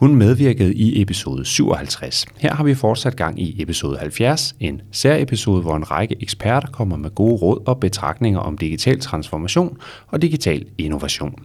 Hun 0.04 0.16
medvirkede 0.16 0.74
i 0.74 1.02
episode 1.02 1.46
57. 1.46 2.26
Her 2.38 2.54
har 2.54 2.64
vi 2.64 2.76
fortsat 2.76 3.16
gang 3.16 3.42
i 3.42 3.62
episode 3.62 3.98
70, 3.98 4.56
en 4.60 4.82
særepisode, 4.92 5.62
hvor 5.62 5.76
en 5.76 5.92
række 5.92 6.16
eksperter 6.22 6.68
kommer 6.68 6.98
med 6.98 7.10
gode 7.10 7.36
råd 7.36 7.68
og 7.68 7.80
betragtninger 7.80 8.40
om 8.40 8.58
digital 8.58 9.00
transformation 9.00 9.78
og 10.08 10.22
digital 10.22 10.66
innovation. 10.78 11.36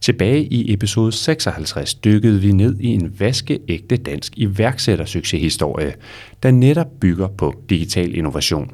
Tilbage 0.00 0.44
i 0.44 0.72
episode 0.72 1.12
56 1.12 1.94
dykkede 1.94 2.40
vi 2.40 2.52
ned 2.52 2.76
i 2.80 2.86
en 2.86 3.14
vaskeægte 3.18 3.96
dansk 3.96 4.32
iværksættersucceshistorie, 4.36 5.94
der 6.42 6.50
netop 6.50 7.00
bygger 7.00 7.28
på 7.28 7.54
digital 7.70 8.14
innovation. 8.14 8.70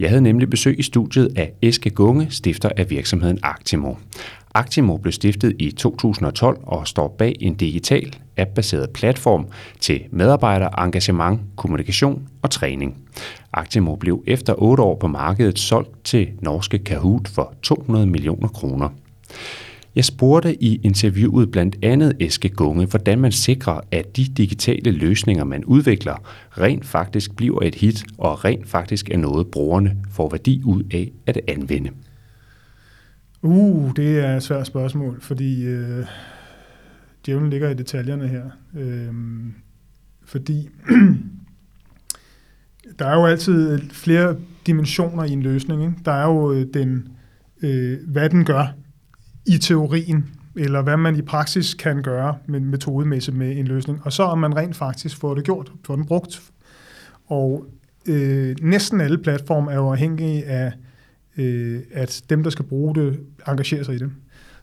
Jeg 0.00 0.08
havde 0.08 0.22
nemlig 0.22 0.50
besøg 0.50 0.78
i 0.78 0.82
studiet 0.82 1.32
af 1.36 1.52
Eske 1.62 1.90
Gunge, 1.90 2.26
stifter 2.30 2.68
af 2.76 2.90
virksomheden 2.90 3.38
Actimo. 3.42 3.94
Actimo 4.54 4.96
blev 4.96 5.12
stiftet 5.12 5.56
i 5.58 5.70
2012 5.70 6.58
og 6.62 6.88
står 6.88 7.14
bag 7.18 7.36
en 7.40 7.54
digital, 7.54 8.16
app-baseret 8.36 8.90
platform 8.90 9.46
til 9.80 10.00
medarbejderengagement, 10.10 11.40
kommunikation 11.56 12.28
og 12.42 12.50
træning. 12.50 12.96
Actimo 13.52 13.96
blev 13.96 14.24
efter 14.26 14.54
8 14.58 14.82
år 14.82 14.96
på 14.98 15.06
markedet 15.06 15.58
solgt 15.58 16.04
til 16.04 16.28
norske 16.40 16.78
Kahoot 16.78 17.28
for 17.28 17.54
200 17.62 18.06
millioner 18.06 18.48
kroner. 18.48 18.88
Jeg 19.96 20.04
spurgte 20.04 20.62
i 20.62 20.80
interviewet 20.82 21.50
blandt 21.50 21.76
andet 21.82 22.16
Eske 22.20 22.48
Gunge, 22.48 22.86
hvordan 22.86 23.18
man 23.18 23.32
sikrer, 23.32 23.80
at 23.90 24.16
de 24.16 24.24
digitale 24.24 24.90
løsninger, 24.90 25.44
man 25.44 25.64
udvikler, 25.64 26.14
rent 26.50 26.86
faktisk 26.86 27.36
bliver 27.36 27.62
et 27.62 27.74
hit, 27.74 28.04
og 28.18 28.44
rent 28.44 28.68
faktisk 28.68 29.10
er 29.10 29.18
noget, 29.18 29.46
brugerne 29.46 29.96
får 30.10 30.28
værdi 30.30 30.62
ud 30.64 30.82
af 30.94 31.10
at 31.26 31.40
anvende. 31.48 31.90
Uh, 33.42 33.92
det 33.96 34.18
er 34.18 34.36
et 34.36 34.42
svært 34.42 34.66
spørgsmål, 34.66 35.20
fordi 35.20 35.64
øh, 35.64 36.06
djævlen 37.26 37.50
ligger 37.50 37.70
i 37.70 37.74
detaljerne 37.74 38.28
her. 38.28 38.44
Øh, 38.76 39.14
fordi 40.24 40.68
der 42.98 43.06
er 43.06 43.14
jo 43.14 43.26
altid 43.26 43.80
flere 43.90 44.36
dimensioner 44.66 45.24
i 45.24 45.30
en 45.30 45.42
løsning. 45.42 45.82
Ikke? 45.82 45.94
Der 46.04 46.12
er 46.12 46.26
jo 46.26 46.52
øh, 46.52 46.66
den, 46.74 47.08
øh, 47.62 47.98
hvad 48.06 48.30
den 48.30 48.44
gør 48.44 48.74
i 49.46 49.58
teorien, 49.58 50.30
eller 50.56 50.82
hvad 50.82 50.96
man 50.96 51.16
i 51.16 51.22
praksis 51.22 51.74
kan 51.74 52.02
gøre 52.02 52.36
med 52.46 52.60
metodemæssigt 52.60 53.36
med 53.36 53.56
en 53.56 53.66
løsning, 53.66 54.00
og 54.02 54.12
så 54.12 54.22
om 54.22 54.38
man 54.38 54.56
rent 54.56 54.76
faktisk 54.76 55.16
får 55.16 55.34
det 55.34 55.44
gjort, 55.44 55.72
får 55.84 55.96
den 55.96 56.06
brugt. 56.06 56.42
Og 57.26 57.66
øh, 58.08 58.56
næsten 58.62 59.00
alle 59.00 59.18
platforme 59.18 59.72
er 59.72 59.76
jo 59.76 59.90
afhængige 59.90 60.44
af, 60.44 60.72
øh, 61.36 61.80
at 61.92 62.22
dem, 62.30 62.42
der 62.42 62.50
skal 62.50 62.64
bruge 62.64 62.94
det, 62.94 63.20
engagerer 63.48 63.82
sig 63.84 63.94
i 63.94 63.98
det. 63.98 64.10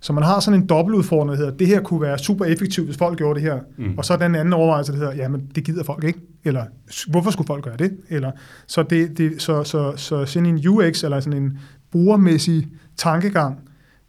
Så 0.01 0.13
man 0.13 0.23
har 0.23 0.39
sådan 0.39 0.59
en 0.59 0.67
dobbeltudfordring, 0.67 1.31
der 1.31 1.37
hedder, 1.37 1.57
det 1.57 1.67
her 1.67 1.81
kunne 1.81 2.01
være 2.01 2.19
super 2.19 2.45
effektivt, 2.45 2.87
hvis 2.87 2.97
folk 2.97 3.17
gjorde 3.17 3.39
det 3.39 3.43
her. 3.43 3.59
Mm. 3.77 3.97
Og 3.97 4.05
så 4.05 4.17
den 4.17 4.35
anden 4.35 4.53
overvejelse, 4.53 4.91
der 4.91 4.97
hedder, 4.97 5.15
jamen 5.15 5.51
det 5.55 5.63
gider 5.63 5.83
folk 5.83 6.03
ikke. 6.03 6.19
Eller 6.43 6.65
hvorfor 7.07 7.31
skulle 7.31 7.47
folk 7.47 7.63
gøre 7.63 7.77
det? 7.77 7.97
Eller, 8.09 8.31
så, 8.67 8.83
det, 8.83 9.17
det, 9.17 9.41
så, 9.41 9.63
så, 9.63 9.93
så 9.95 10.25
sådan 10.25 10.45
en 10.45 10.67
UX, 10.67 11.03
eller 11.03 11.19
sådan 11.19 11.43
en 11.43 11.57
brugermæssig 11.91 12.67
tankegang, 12.97 13.59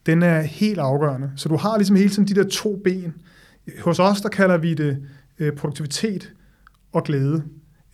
den 0.06 0.22
er 0.22 0.40
helt 0.40 0.78
afgørende. 0.78 1.30
Så 1.36 1.48
du 1.48 1.56
har 1.56 1.76
ligesom 1.76 1.96
hele 1.96 2.10
tiden 2.10 2.28
de 2.28 2.34
der 2.34 2.48
to 2.48 2.80
ben. 2.84 3.14
Hos 3.80 3.98
os, 3.98 4.20
der 4.20 4.28
kalder 4.28 4.56
vi 4.56 4.74
det 4.74 4.98
øh, 5.38 5.52
produktivitet 5.52 6.32
og 6.92 7.04
glæde, 7.04 7.42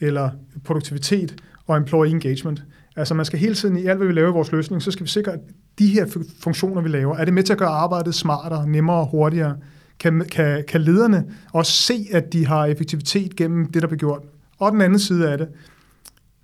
eller 0.01 0.31
produktivitet 0.65 1.43
og 1.67 1.77
employee 1.77 2.11
engagement. 2.11 2.63
Altså 2.97 3.15
man 3.15 3.25
skal 3.27 3.39
hele 3.39 3.55
tiden 3.55 3.77
i 3.77 3.87
alt, 3.87 3.99
hvad 3.99 4.07
vi 4.07 4.13
laver 4.13 4.29
i 4.29 4.33
vores 4.33 4.53
løsning, 4.53 4.83
så 4.83 4.91
skal 4.91 5.05
vi 5.05 5.11
sikre, 5.11 5.33
at 5.33 5.41
de 5.79 5.87
her 5.87 6.07
funktioner, 6.41 6.83
vi 6.83 6.89
laver, 6.89 7.17
er 7.17 7.25
det 7.25 7.35
med 7.35 7.43
til 7.43 7.53
at 7.53 7.59
gøre 7.59 7.69
arbejdet 7.69 8.15
smartere, 8.15 8.69
nemmere 8.69 8.97
og 8.97 9.07
hurtigere? 9.07 9.57
Kan, 9.99 10.25
kan, 10.33 10.65
kan 10.69 10.81
lederne 10.81 11.25
også 11.53 11.73
se, 11.73 12.07
at 12.13 12.33
de 12.33 12.47
har 12.47 12.67
effektivitet 12.67 13.37
gennem 13.37 13.73
det, 13.73 13.83
der 13.83 13.89
bliver 13.89 13.99
gjort? 13.99 14.23
Og 14.59 14.73
den 14.73 14.81
anden 14.81 14.99
side 14.99 15.31
af 15.31 15.39
det, 15.39 15.49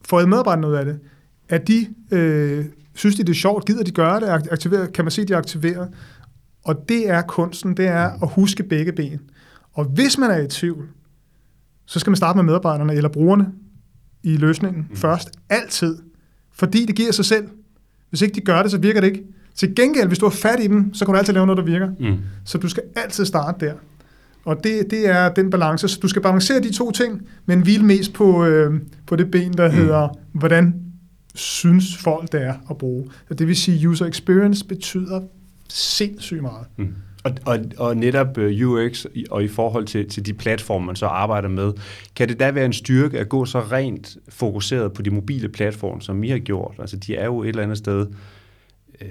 får 0.05 0.27
medarbejderne 0.27 0.61
noget 0.61 0.79
af 0.79 0.85
det? 0.85 1.01
At 1.49 1.69
de 1.69 1.87
øh, 2.11 2.65
synes, 2.95 3.17
de 3.17 3.23
det 3.23 3.31
er 3.31 3.35
sjovt, 3.35 3.67
gider 3.67 3.85
de 3.85 3.91
gøre 3.91 4.21
det, 4.21 4.27
aktiverer, 4.51 4.87
kan 4.87 5.05
man 5.05 5.11
se, 5.11 5.25
de 5.25 5.33
er 5.33 5.39
aktiveret? 5.39 5.89
Og 6.65 6.85
det 6.89 7.11
er 7.11 7.23
kunsten, 7.23 7.77
det 7.77 7.87
er 7.87 8.23
at 8.23 8.29
huske 8.33 8.63
begge 8.63 8.93
ben. 8.93 9.21
Og 9.73 9.85
hvis 9.85 10.19
man 10.19 10.31
er 10.31 10.39
i 10.39 10.49
tvivl, 10.49 10.89
så 11.87 11.99
skal 11.99 12.11
man 12.11 12.17
starte 12.17 12.37
med 12.37 12.45
medarbejderne 12.45 12.95
eller 12.95 13.09
brugerne 13.09 13.53
i 14.23 14.37
løsningen 14.37 14.87
mm. 14.91 14.97
først. 14.97 15.31
Altid. 15.49 15.99
Fordi 16.63 16.87
det 16.87 16.95
giver 16.95 17.13
sig 17.13 17.25
selv. 17.25 17.45
Hvis 18.11 18.23
ikke 18.23 18.35
de 18.35 18.41
gør 18.41 18.63
det, 18.63 18.71
så 18.71 18.79
virker 18.79 19.01
det 19.01 19.09
ikke. 19.09 19.25
Til 19.55 19.75
gengæld, 19.75 20.07
hvis 20.07 20.19
du 20.19 20.27
har 20.27 20.31
fat 20.31 20.61
i 20.61 20.67
dem, 20.67 20.95
så 20.95 21.05
kan 21.05 21.13
du 21.13 21.19
altid 21.19 21.33
lave 21.33 21.47
noget, 21.47 21.57
der 21.59 21.65
virker. 21.65 21.89
Mm. 22.01 22.19
Så 22.45 22.59
du 22.59 22.69
skal 22.69 22.83
altid 22.97 23.25
starte 23.25 23.67
der. 23.67 23.75
Og 24.45 24.65
det, 24.65 24.91
det 24.91 25.09
er 25.09 25.29
den 25.29 25.51
balance. 25.51 25.89
Så 25.89 25.99
du 26.03 26.09
skal 26.09 26.23
balancere 26.23 26.61
de 26.61 26.73
to 26.73 26.91
ting, 26.91 27.23
men 27.47 27.61
hvile 27.61 27.85
mest 27.85 28.13
på, 28.13 28.45
øh, 28.45 28.81
på 29.07 29.17
det 29.17 29.31
ben, 29.31 29.53
der 29.53 29.69
mm. 29.69 29.75
hedder, 29.75 30.09
hvordan 30.33 30.75
synes 31.35 31.97
folk, 31.97 32.33
det 32.33 32.43
er 32.43 32.55
at 32.71 32.79
bruge. 32.79 33.05
Det 33.39 33.49
vil 33.49 33.57
sige, 33.57 33.89
user 33.89 34.07
experience 34.07 34.65
betyder 34.65 35.21
sindssygt 35.69 36.43
meget. 36.43 36.67
Mm. 36.77 36.95
Og, 37.25 37.33
og, 37.47 37.59
og 37.79 37.97
netop 37.97 38.39
øh, 38.39 38.69
UX 38.69 39.05
og 39.31 39.45
i 39.45 39.49
forhold 39.49 39.85
til, 39.85 40.09
til 40.09 40.27
de 40.27 40.35
platforme, 40.35 40.87
man 40.87 40.97
så 40.97 41.07
arbejder 41.07 41.49
med, 41.49 41.73
kan 42.17 42.29
det 42.29 42.41
da 42.41 42.51
være 42.51 42.65
en 42.65 42.73
styrke 42.73 43.19
at 43.19 43.29
gå 43.29 43.45
så 43.45 43.61
rent 43.61 44.17
fokuseret 44.29 44.93
på 44.93 45.03
de 45.03 45.11
mobile 45.11 45.49
platforme, 45.49 46.03
som 46.03 46.25
I 46.25 46.29
har 46.29 46.39
gjort? 46.39 46.75
Altså, 46.79 46.97
de 46.97 47.17
er 47.17 47.25
jo 47.25 47.43
et 47.43 47.49
eller 47.49 47.63
andet 47.63 47.79
sted 47.79 48.07
øh, 49.01 49.09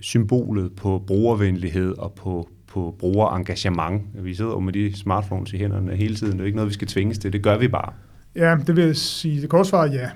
symbolet 0.00 0.72
på 0.76 1.04
brugervenlighed 1.06 1.98
og 1.98 2.12
på, 2.12 2.48
på 2.66 2.96
brugerengagement. 2.98 4.02
Vi 4.14 4.34
sidder 4.34 4.50
jo 4.50 4.60
med 4.60 4.72
de 4.72 4.96
smartphones 4.96 5.52
i 5.52 5.56
hænderne 5.56 5.96
hele 5.96 6.14
tiden. 6.14 6.32
Det 6.32 6.40
er 6.40 6.44
ikke 6.44 6.56
noget, 6.56 6.68
vi 6.68 6.74
skal 6.74 6.88
tvinges 6.88 7.18
til. 7.18 7.32
Det 7.32 7.42
gør 7.42 7.58
vi 7.58 7.68
bare. 7.68 7.92
Ja, 8.36 8.56
det 8.66 8.76
vil 8.76 8.84
jeg 8.84 8.96
sige. 8.96 9.42
Det 9.42 9.50
korte 9.50 9.68
svar 9.68 9.86
ja. 9.86 10.10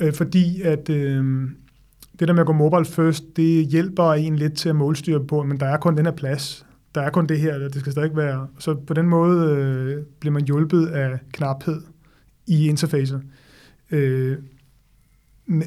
Øh, 0.00 0.12
fordi 0.12 0.62
at 0.62 0.90
øh, 0.90 1.24
det 2.18 2.28
der 2.28 2.34
med 2.34 2.40
at 2.40 2.46
gå 2.46 2.52
mobile 2.52 2.84
first, 2.84 3.36
det 3.36 3.66
hjælper 3.66 4.12
en 4.12 4.36
lidt 4.36 4.54
til 4.54 4.68
at 4.68 4.76
målstyre 4.76 5.26
på, 5.26 5.42
men 5.42 5.60
der 5.60 5.66
er 5.66 5.76
kun 5.76 5.96
den 5.96 6.06
her 6.06 6.12
plads. 6.12 6.66
Der 6.94 7.00
er 7.00 7.10
kun 7.10 7.26
det 7.26 7.40
her, 7.40 7.58
det 7.58 7.80
skal 7.80 7.92
stadig 7.92 8.16
være. 8.16 8.46
Så 8.58 8.74
på 8.74 8.94
den 8.94 9.06
måde 9.06 9.56
øh, 9.56 10.02
bliver 10.20 10.32
man 10.32 10.44
hjulpet 10.44 10.86
af 10.86 11.18
knaphed 11.32 11.80
i 12.46 12.68
interfacet. 12.68 13.22
Øh, 13.90 14.36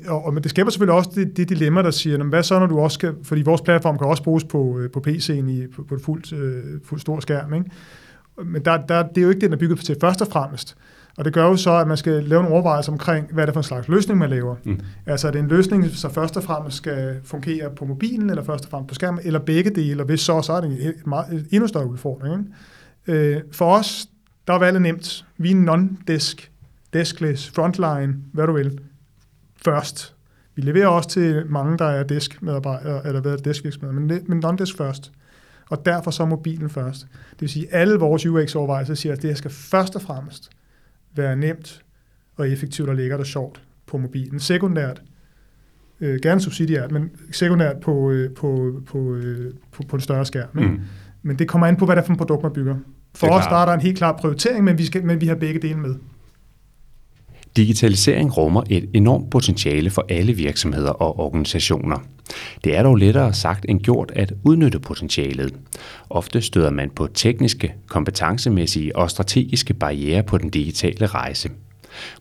og, 0.08 0.26
og 0.26 0.44
det 0.44 0.50
skaber 0.50 0.72
selvfølgelig 0.72 0.96
også 0.96 1.10
det, 1.16 1.38
det 1.38 1.50
dilemma, 1.50 1.82
der 1.82 1.92
siger, 1.92 2.24
hvad 2.24 2.44
så 2.44 2.60
når 2.60 2.68
du 2.68 2.80
også 2.80 2.96
skal, 2.96 3.16
fordi 3.24 3.42
vores 3.42 3.62
platform 3.62 3.98
kan 3.98 4.08
også 4.08 4.24
bruges 4.24 4.44
på, 4.44 4.80
øh, 4.80 4.92
på 4.92 5.04
PC'en 5.08 5.50
i, 5.50 5.68
på, 5.68 5.84
på 5.84 5.96
et 5.96 6.02
fuldt, 6.02 6.34
øh, 6.34 6.64
fuldt 6.84 7.02
stor 7.02 7.20
skærm, 7.20 7.54
ikke? 7.54 7.72
Men 8.46 8.66
der, 8.66 8.86
der, 8.86 9.08
det 9.08 9.18
er 9.18 9.22
jo 9.22 9.30
ikke 9.30 9.42
det, 9.42 9.50
den 9.50 9.54
er 9.54 9.58
bygget 9.58 9.80
til 9.80 9.98
først 10.02 10.22
og 10.22 10.28
fremmest. 10.28 10.78
Og 11.18 11.26
det 11.26 11.34
gør 11.34 11.46
jo 11.46 11.56
så, 11.56 11.72
at 11.72 11.88
man 11.88 11.98
skal 11.98 12.24
lave 12.24 12.40
en 12.42 12.48
overvejelse 12.48 12.92
omkring, 12.92 13.34
hvad 13.34 13.44
er 13.44 13.46
det 13.46 13.54
for 13.54 13.60
en 13.60 13.64
slags 13.64 13.88
løsning, 13.88 14.20
man 14.20 14.30
laver. 14.30 14.56
Mm. 14.64 14.80
Altså 15.06 15.28
er 15.28 15.32
det 15.32 15.40
en 15.40 15.48
løsning, 15.48 15.90
som 15.90 16.12
først 16.12 16.38
og 16.38 16.44
fremmest 16.44 16.78
skal 16.78 17.20
fungere 17.24 17.70
på 17.76 17.86
mobilen, 17.86 18.30
eller 18.30 18.44
først 18.44 18.66
og 18.66 18.72
fremmest 18.72 18.88
på 18.88 18.96
skærmen, 18.96 19.22
eller 19.24 19.40
begge 19.40 19.70
dele, 19.70 20.02
og 20.02 20.06
hvis 20.06 20.22
så, 20.22 20.42
så 20.42 20.54
er 20.54 20.62
det 20.62 20.86
en 20.86 20.94
meget, 21.06 21.34
en 21.34 21.48
endnu 21.52 21.68
større 21.68 21.88
udfordring. 21.88 22.48
Ikke? 23.08 23.36
Øh, 23.36 23.42
for 23.52 23.76
os, 23.76 24.08
der 24.48 24.54
er 24.54 24.60
valget 24.60 24.82
nemt. 24.82 25.26
Vi 25.38 25.52
er 25.52 25.56
non-desk, 25.56 26.50
deskless, 26.94 27.50
frontline, 27.50 28.16
hvad 28.34 28.48
du 28.48 28.54
vil, 28.54 28.80
først. 29.66 30.16
Vi 30.56 30.62
leverer 30.62 30.88
også 30.88 31.10
til 31.10 31.44
mange, 31.50 31.78
der 31.78 31.86
er 31.86 32.04
desk-medarbejdere, 32.04 33.08
eller 33.08 33.22
hvad 33.22 33.34
er 33.34 33.38
deskvirksomheder, 33.38 33.94
men, 33.94 34.22
men 34.28 34.46
non-desk 34.46 34.78
først. 34.78 35.12
Og 35.70 35.86
derfor 35.86 36.12
så 36.12 36.26
mobilen 36.26 36.70
først. 36.70 37.00
Det 37.32 37.42
vil 37.42 37.50
sige, 37.50 37.74
at 37.74 37.82
alle 37.82 37.96
vores 37.96 38.26
UX-overvejelser 38.26 38.94
siger, 38.94 39.14
at 39.14 39.22
det 39.22 39.30
her 39.30 39.36
skal 39.36 39.52
først 39.52 39.96
og 39.96 40.02
fremmest 40.02 40.50
være 41.16 41.36
nemt 41.36 41.82
og 42.36 42.50
effektivt 42.50 42.90
og 42.90 42.96
lækkert 42.96 43.20
og 43.20 43.26
sjovt 43.26 43.62
på 43.88 43.98
mobilen. 43.98 44.40
Sekundært, 44.40 45.02
øh, 46.02 46.20
gerne 46.24 46.42
subsidiært, 46.42 46.92
men 46.92 47.12
sekundært 47.32 47.80
på, 47.80 48.12
øh, 48.12 48.34
på, 48.34 48.82
på, 48.88 49.16
øh, 49.16 49.54
på, 49.72 49.84
på 49.90 49.96
en 49.96 50.02
større 50.02 50.26
skærm. 50.26 50.50
Mm. 50.54 50.80
Men 51.22 51.40
det 51.40 51.48
kommer 51.48 51.68
an 51.68 51.76
på, 51.76 51.86
hvad 51.86 51.96
det 51.96 52.02
er 52.02 52.06
for 52.06 52.14
en 52.14 52.18
produkt, 52.18 52.44
man 52.44 52.54
bygger. 52.54 52.76
For 53.16 53.28
os 53.28 53.46
der 53.46 53.56
er 53.56 53.66
der 53.66 53.74
en 53.74 53.82
helt 53.82 53.98
klar 53.98 54.18
prioritering, 54.18 54.64
men 54.64 54.78
vi, 54.78 54.86
skal, 54.86 55.06
men 55.06 55.22
vi 55.22 55.28
har 55.28 55.36
begge 55.36 55.60
dele 55.60 55.80
med. 55.80 55.96
Digitalisering 57.58 58.38
rummer 58.38 58.64
et 58.70 58.90
enormt 58.94 59.30
potentiale 59.30 59.90
for 59.90 60.06
alle 60.10 60.34
virksomheder 60.34 60.90
og 60.90 61.20
organisationer. 61.20 61.98
Det 62.64 62.78
er 62.78 62.84
dog 62.84 62.96
lettere 62.96 63.34
sagt 63.34 63.66
end 63.70 63.80
gjort 63.80 64.12
at 64.16 64.34
udnytte 64.44 64.80
potentialet. 64.80 65.54
Ofte 66.10 66.42
støder 66.42 66.70
man 66.70 66.90
på 66.90 67.08
tekniske, 67.08 67.74
kompetencemæssige 67.88 68.96
og 68.96 69.12
strategiske 69.12 69.74
barriere 69.74 70.24
på 70.24 70.38
den 70.38 70.50
digitale 70.50 71.06
rejse. 71.06 71.50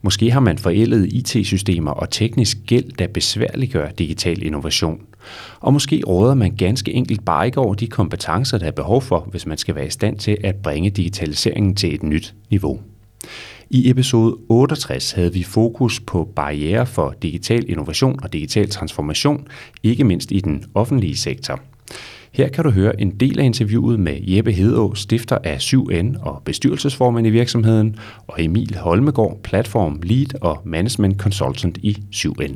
Måske 0.03 0.31
har 0.31 0.41
man 0.41 0.59
forældet 0.59 1.13
IT-systemer 1.13 1.91
og 1.91 2.11
teknisk 2.11 2.59
gæld, 2.67 2.93
der 2.99 3.07
besværliggør 3.07 3.91
digital 3.91 4.43
innovation. 4.43 5.01
Og 5.61 5.73
måske 5.73 6.03
råder 6.09 6.35
man 6.35 6.57
ganske 6.57 6.93
enkelt 6.93 7.25
bare 7.25 7.47
ikke 7.47 7.61
over 7.61 7.75
de 7.75 7.87
kompetencer, 7.87 8.59
der 8.59 8.67
er 8.67 8.71
behov 8.71 9.03
for, 9.03 9.21
hvis 9.31 9.47
man 9.47 9.59
skal 9.59 9.75
være 9.75 9.87
i 9.87 9.91
stand 9.91 10.19
til 10.19 10.37
at 10.45 10.57
bringe 10.57 10.91
digitaliseringen 10.91 11.75
til 11.75 11.95
et 11.95 12.03
nyt 12.03 12.35
niveau. 12.51 12.81
I 13.73 13.91
episode 13.91 14.37
68 14.49 15.13
havde 15.13 15.33
vi 15.33 15.43
fokus 15.43 16.01
på 16.01 16.33
barriere 16.37 16.87
for 16.87 17.15
digital 17.23 17.65
innovation 17.69 18.19
og 18.23 18.33
digital 18.33 18.69
transformation, 18.69 19.47
ikke 19.83 20.05
mindst 20.05 20.33
i 20.33 20.41
den 20.41 20.65
offentlige 20.75 21.17
sektor. 21.17 21.61
Her 22.33 22.49
kan 22.49 22.65
du 22.65 22.71
høre 22.71 23.01
en 23.01 23.11
del 23.11 23.41
af 23.41 23.45
interviewet 23.45 24.01
med 24.01 24.21
Jeppe 24.21 24.53
Hedå, 24.53 24.95
stifter 24.95 25.39
af 25.45 25.57
7N 25.57 26.23
og 26.23 26.43
bestyrelsesformand 26.45 27.27
i 27.27 27.31
virksomheden, 27.31 27.97
og 28.27 28.45
Emil 28.45 28.77
Holmegård, 28.77 29.41
platform 29.43 30.01
lead 30.03 30.41
og 30.41 30.63
management 30.65 31.21
consultant 31.21 31.79
i 31.83 31.99
7N. 32.15 32.55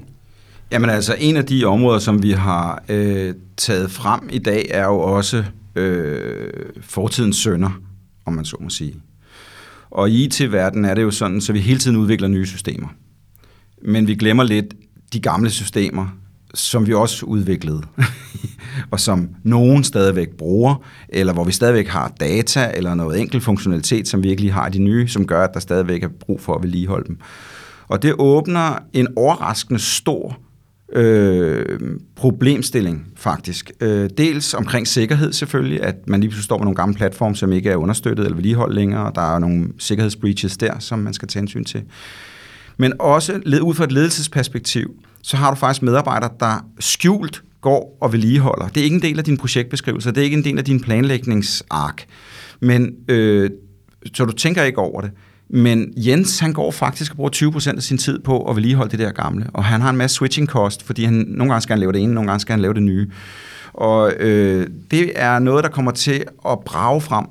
Jamen 0.73 0.91
altså, 0.91 1.17
en 1.21 1.37
af 1.37 1.45
de 1.45 1.65
områder, 1.65 1.99
som 1.99 2.23
vi 2.23 2.31
har 2.31 2.85
øh, 2.89 3.35
taget 3.57 3.91
frem 3.91 4.29
i 4.33 4.39
dag, 4.39 4.67
er 4.71 4.85
jo 4.85 4.99
også 5.01 5.45
øh, 5.75 6.47
fortidens 6.81 7.37
sønder, 7.37 7.81
om 8.27 8.33
man 8.33 8.45
så 8.45 8.57
må 8.61 8.69
sige. 8.69 8.95
Og 9.95 10.11
i 10.11 10.25
IT-verdenen 10.25 10.85
er 10.85 10.95
det 10.95 11.03
jo 11.03 11.11
sådan, 11.11 11.41
så 11.41 11.53
vi 11.53 11.61
hele 11.61 11.79
tiden 11.79 11.97
udvikler 11.97 12.29
nye 12.29 12.47
systemer. 12.47 12.89
Men 13.83 14.07
vi 14.07 14.15
glemmer 14.15 14.43
lidt 14.43 14.75
de 15.13 15.21
gamle 15.21 15.51
systemer, 15.51 16.07
som 16.55 16.87
vi 16.87 16.95
også 16.95 17.27
udviklede, 17.27 17.83
og 18.93 19.01
som 19.01 19.29
nogen 19.43 19.85
stadigvæk 19.85 20.29
bruger, 20.31 20.75
eller 21.09 21.33
hvor 21.33 21.45
vi 21.45 21.53
stadigvæk 21.53 21.89
har 21.89 22.13
data, 22.21 22.73
eller 22.75 22.95
noget 22.95 23.21
enkelt 23.21 23.43
funktionalitet, 23.43 24.09
som 24.09 24.23
vi 24.23 24.31
ikke 24.31 24.43
lige 24.43 24.53
har 24.53 24.69
de 24.69 24.79
nye, 24.79 25.09
som 25.09 25.27
gør, 25.27 25.45
at 25.45 25.55
der 25.55 25.61
stadigvæk 25.61 26.03
er 26.03 26.09
brug 26.09 26.41
for 26.41 26.55
at 26.55 26.63
vedligeholde 26.63 27.09
dem. 27.09 27.19
Og 27.89 28.03
det 28.03 28.15
åbner 28.19 28.79
en 28.93 29.09
overraskende 29.17 29.81
stor 29.81 30.39
øh, 30.95 31.79
problemstilling 32.17 33.07
faktisk. 33.17 33.71
Øh, 33.81 34.11
dels 34.19 34.55
omkring 34.55 34.89
sikkerhed 34.89 35.33
selvfølgelig, 35.33 35.83
at 35.83 35.95
man 36.07 36.21
lige 36.21 36.29
pludselig 36.29 36.45
står 36.45 36.59
med 36.59 36.65
nogle 36.65 36.77
gamle 36.77 36.95
platforme, 36.95 37.37
som 37.37 37.53
ikke 37.53 37.71
er 37.71 37.77
understøttet 37.77 38.25
eller 38.25 38.37
vedligeholdt 38.37 38.75
længere, 38.75 39.07
og 39.07 39.15
der 39.15 39.35
er 39.35 39.39
nogle 39.39 39.69
sikkerhedsbreaches 39.79 40.57
der, 40.57 40.79
som 40.79 40.99
man 40.99 41.15
skal 41.15 41.29
tage 41.29 41.41
hensyn 41.41 41.65
til. 41.65 41.83
Men 42.77 42.93
også 42.99 43.41
ud 43.63 43.75
fra 43.75 43.85
et 43.85 43.93
ledelsesperspektiv, 43.93 44.95
så 45.23 45.37
har 45.37 45.51
du 45.51 45.57
faktisk 45.57 45.83
medarbejdere, 45.83 46.31
der 46.41 46.67
skjult 46.81 47.43
går 47.61 47.99
og 48.01 48.13
vedligeholder. 48.13 48.69
Det 48.69 48.81
er 48.81 48.85
ikke 48.85 48.97
en 48.97 49.03
del 49.03 49.19
af 49.19 49.25
din 49.25 49.37
projektbeskrivelse, 49.37 50.11
det 50.11 50.19
er 50.19 50.25
ikke 50.25 50.37
en 50.37 50.45
del 50.45 50.59
af 50.59 50.65
din 50.65 50.81
planlægningsark. 50.81 52.05
Men 52.61 52.95
øh, 53.09 53.51
så 54.15 54.25
du 54.25 54.33
tænker 54.33 54.63
ikke 54.63 54.79
over 54.79 55.01
det. 55.01 55.11
Men 55.49 55.93
Jens, 55.97 56.39
han 56.39 56.53
går 56.53 56.71
faktisk 56.71 57.11
og 57.11 57.17
bruger 57.17 57.31
20% 57.71 57.77
af 57.77 57.83
sin 57.83 57.99
tid 57.99 58.19
på 58.19 58.51
at 58.51 58.57
vedligeholde 58.57 58.91
det 58.91 58.99
der 58.99 59.13
gamle, 59.13 59.47
og 59.55 59.65
han 59.65 59.81
har 59.81 59.91
en 59.91 59.97
masse 59.97 60.15
switching 60.15 60.49
cost, 60.49 60.83
fordi 60.83 61.05
han 61.05 61.25
nogle 61.29 61.53
gange 61.53 61.63
skal 61.63 61.73
han 61.73 61.81
lave 61.81 61.93
det 61.93 62.01
ene, 62.01 62.15
nogle 62.15 62.31
gange 62.31 62.41
skal 62.41 62.53
han 62.53 62.61
lave 62.61 62.75
det 62.75 62.83
nye. 62.83 63.11
Og 63.73 64.13
øh, 64.13 64.67
det 64.91 65.13
er 65.15 65.39
noget, 65.39 65.65
der 65.65 65.71
kommer 65.71 65.91
til 65.91 66.25
at 66.49 66.59
brage 66.67 67.01
frem 67.01 67.27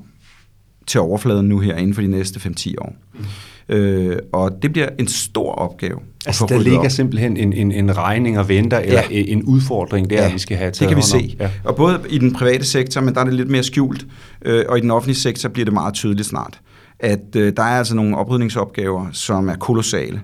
til 0.86 1.00
overfladen 1.00 1.48
nu 1.48 1.58
her 1.58 1.76
inden 1.76 1.94
for 1.94 2.02
de 2.02 2.08
næste 2.08 2.40
5-10 2.40 2.74
år. 2.78 2.96
Mm. 3.14 3.24
Øh, 3.68 4.18
og 4.32 4.62
det 4.62 4.72
bliver 4.72 4.88
en 4.98 5.08
stor 5.08 5.52
opgave. 5.52 5.98
Altså 6.26 6.46
der 6.48 6.58
ligger 6.58 6.78
op. 6.78 6.90
simpelthen 6.90 7.36
en, 7.36 7.52
en, 7.52 7.72
en 7.72 7.96
regning 7.96 8.38
og 8.38 8.48
venter, 8.48 8.78
eller 8.78 9.02
ja. 9.10 9.22
en 9.26 9.42
udfordring 9.42 10.10
der, 10.10 10.22
ja. 10.22 10.32
vi 10.32 10.38
skal 10.38 10.56
have 10.56 10.70
taget 10.70 10.80
det 10.80 10.88
kan 10.88 10.96
vi 10.96 11.28
se. 11.28 11.36
Ja. 11.40 11.50
Og 11.64 11.76
både 11.76 12.00
i 12.08 12.18
den 12.18 12.32
private 12.32 12.64
sektor, 12.64 13.00
men 13.00 13.14
der 13.14 13.20
er 13.20 13.24
det 13.24 13.34
lidt 13.34 13.50
mere 13.50 13.62
skjult, 13.62 14.06
øh, 14.44 14.64
og 14.68 14.78
i 14.78 14.80
den 14.80 14.90
offentlige 14.90 15.16
sektor 15.16 15.48
bliver 15.48 15.64
det 15.64 15.74
meget 15.74 15.94
tydeligt 15.94 16.28
snart 16.28 16.60
at 17.04 17.36
øh, 17.36 17.52
der 17.56 17.62
er 17.62 17.78
altså 17.78 17.94
nogle 17.94 18.16
oprydningsopgaver, 18.16 19.06
som 19.12 19.48
er 19.48 19.56
kolossale. 19.56 20.20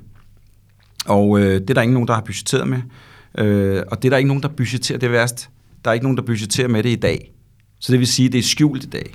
Og 1.06 1.40
øh, 1.40 1.60
det 1.60 1.70
er 1.70 1.74
der 1.74 1.80
ikke 1.80 1.94
nogen, 1.94 2.08
der 2.08 2.14
har 2.14 2.20
budgetteret 2.20 2.68
med. 2.68 2.78
Øh, 3.38 3.82
og 3.90 4.02
det 4.02 4.08
er 4.08 4.10
der 4.10 4.16
ikke 4.16 4.28
nogen, 4.28 4.42
der 4.42 4.48
budgetterer, 4.48 4.98
det 4.98 5.10
værst, 5.10 5.50
der 5.84 5.90
er 5.90 5.94
ikke 5.94 6.04
nogen, 6.04 6.16
der 6.16 6.22
budgetterer 6.22 6.68
med 6.68 6.82
det 6.82 6.90
i 6.90 6.96
dag. 6.96 7.32
Så 7.78 7.92
det 7.92 8.00
vil 8.00 8.06
sige, 8.06 8.26
at 8.26 8.32
det 8.32 8.38
er 8.38 8.42
skjult 8.42 8.84
i 8.84 8.88
dag. 8.88 9.14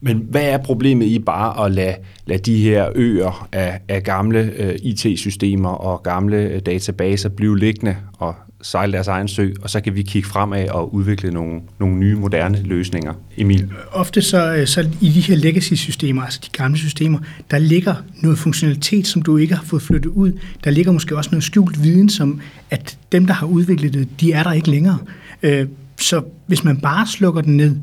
Men 0.00 0.26
hvad 0.30 0.42
er 0.42 0.58
problemet 0.58 1.06
i 1.06 1.18
bare 1.18 1.66
at 1.66 1.72
lade, 1.72 1.96
lade 2.26 2.38
de 2.38 2.62
her 2.62 2.88
øer 2.94 3.48
af, 3.52 3.80
af 3.88 4.02
gamle 4.02 4.52
øh, 4.56 4.74
IT-systemer 4.82 5.68
og 5.68 6.02
gamle 6.02 6.36
øh, 6.36 6.60
databaser 6.60 7.28
blive 7.28 7.58
liggende 7.58 7.96
og 8.18 8.34
sejle 8.64 8.92
deres 8.92 9.08
egen 9.08 9.28
sø, 9.28 9.50
og 9.62 9.70
så 9.70 9.80
kan 9.80 9.94
vi 9.94 10.02
kigge 10.02 10.28
fremad 10.28 10.68
og 10.68 10.94
udvikle 10.94 11.30
nogle, 11.30 11.60
nogle 11.80 11.96
nye, 11.96 12.14
moderne 12.14 12.62
løsninger. 12.62 13.12
Emil? 13.36 13.70
Ofte 13.92 14.22
så, 14.22 14.54
øh, 14.54 14.66
så 14.66 14.88
i 15.00 15.08
de 15.08 15.20
her 15.20 15.36
legacy-systemer, 15.36 16.22
altså 16.22 16.40
de 16.44 16.48
gamle 16.52 16.78
systemer, 16.78 17.18
der 17.50 17.58
ligger 17.58 17.94
noget 18.22 18.38
funktionalitet, 18.38 19.06
som 19.06 19.22
du 19.22 19.36
ikke 19.36 19.54
har 19.54 19.64
fået 19.64 19.82
flyttet 19.82 20.10
ud. 20.10 20.32
Der 20.64 20.70
ligger 20.70 20.92
måske 20.92 21.16
også 21.16 21.30
noget 21.30 21.44
skjult 21.44 21.82
viden, 21.82 22.08
som 22.08 22.40
at 22.70 22.98
dem, 23.12 23.26
der 23.26 23.34
har 23.34 23.46
udviklet 23.46 23.94
det, 23.94 24.20
de 24.20 24.32
er 24.32 24.42
der 24.42 24.52
ikke 24.52 24.70
længere. 24.70 24.98
Øh, 25.42 25.66
så 25.96 26.22
hvis 26.46 26.64
man 26.64 26.76
bare 26.76 27.06
slukker 27.06 27.40
den 27.40 27.56
ned, 27.56 27.76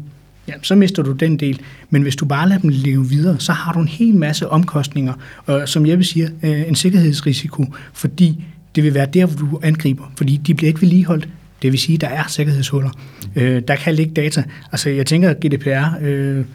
ja, 0.47 0.53
så 0.61 0.75
mister 0.75 1.03
du 1.03 1.11
den 1.11 1.37
del. 1.37 1.61
Men 1.89 2.01
hvis 2.01 2.15
du 2.15 2.25
bare 2.25 2.49
lader 2.49 2.61
dem 2.61 2.69
leve 2.73 3.09
videre, 3.09 3.39
så 3.39 3.51
har 3.51 3.73
du 3.73 3.79
en 3.79 3.87
hel 3.87 4.15
masse 4.15 4.49
omkostninger, 4.49 5.13
og 5.45 5.69
som 5.69 5.85
jeg 5.85 5.97
vil 5.97 6.05
sige, 6.05 6.29
øh, 6.43 6.67
en 6.67 6.75
sikkerhedsrisiko, 6.75 7.65
fordi 7.93 8.43
det 8.75 8.83
vil 8.83 8.93
være 8.93 9.05
der, 9.05 9.25
hvor 9.25 9.47
du 9.47 9.59
angriber, 9.63 10.11
fordi 10.17 10.37
de 10.37 10.53
bliver 10.53 10.67
ikke 10.67 10.81
vedligeholdt. 10.81 11.27
Det 11.61 11.71
vil 11.71 11.79
sige, 11.79 11.95
at 11.95 12.01
der 12.01 12.07
er 12.07 12.23
sikkerhedshuller. 12.27 12.89
Øh, 13.35 13.61
der 13.67 13.75
kan 13.75 13.95
ligge 13.95 14.13
data. 14.13 14.43
Altså, 14.71 14.89
jeg 14.89 15.05
tænker, 15.05 15.29
at 15.29 15.39
GDPR, 15.39 16.01
øh, 16.01 16.45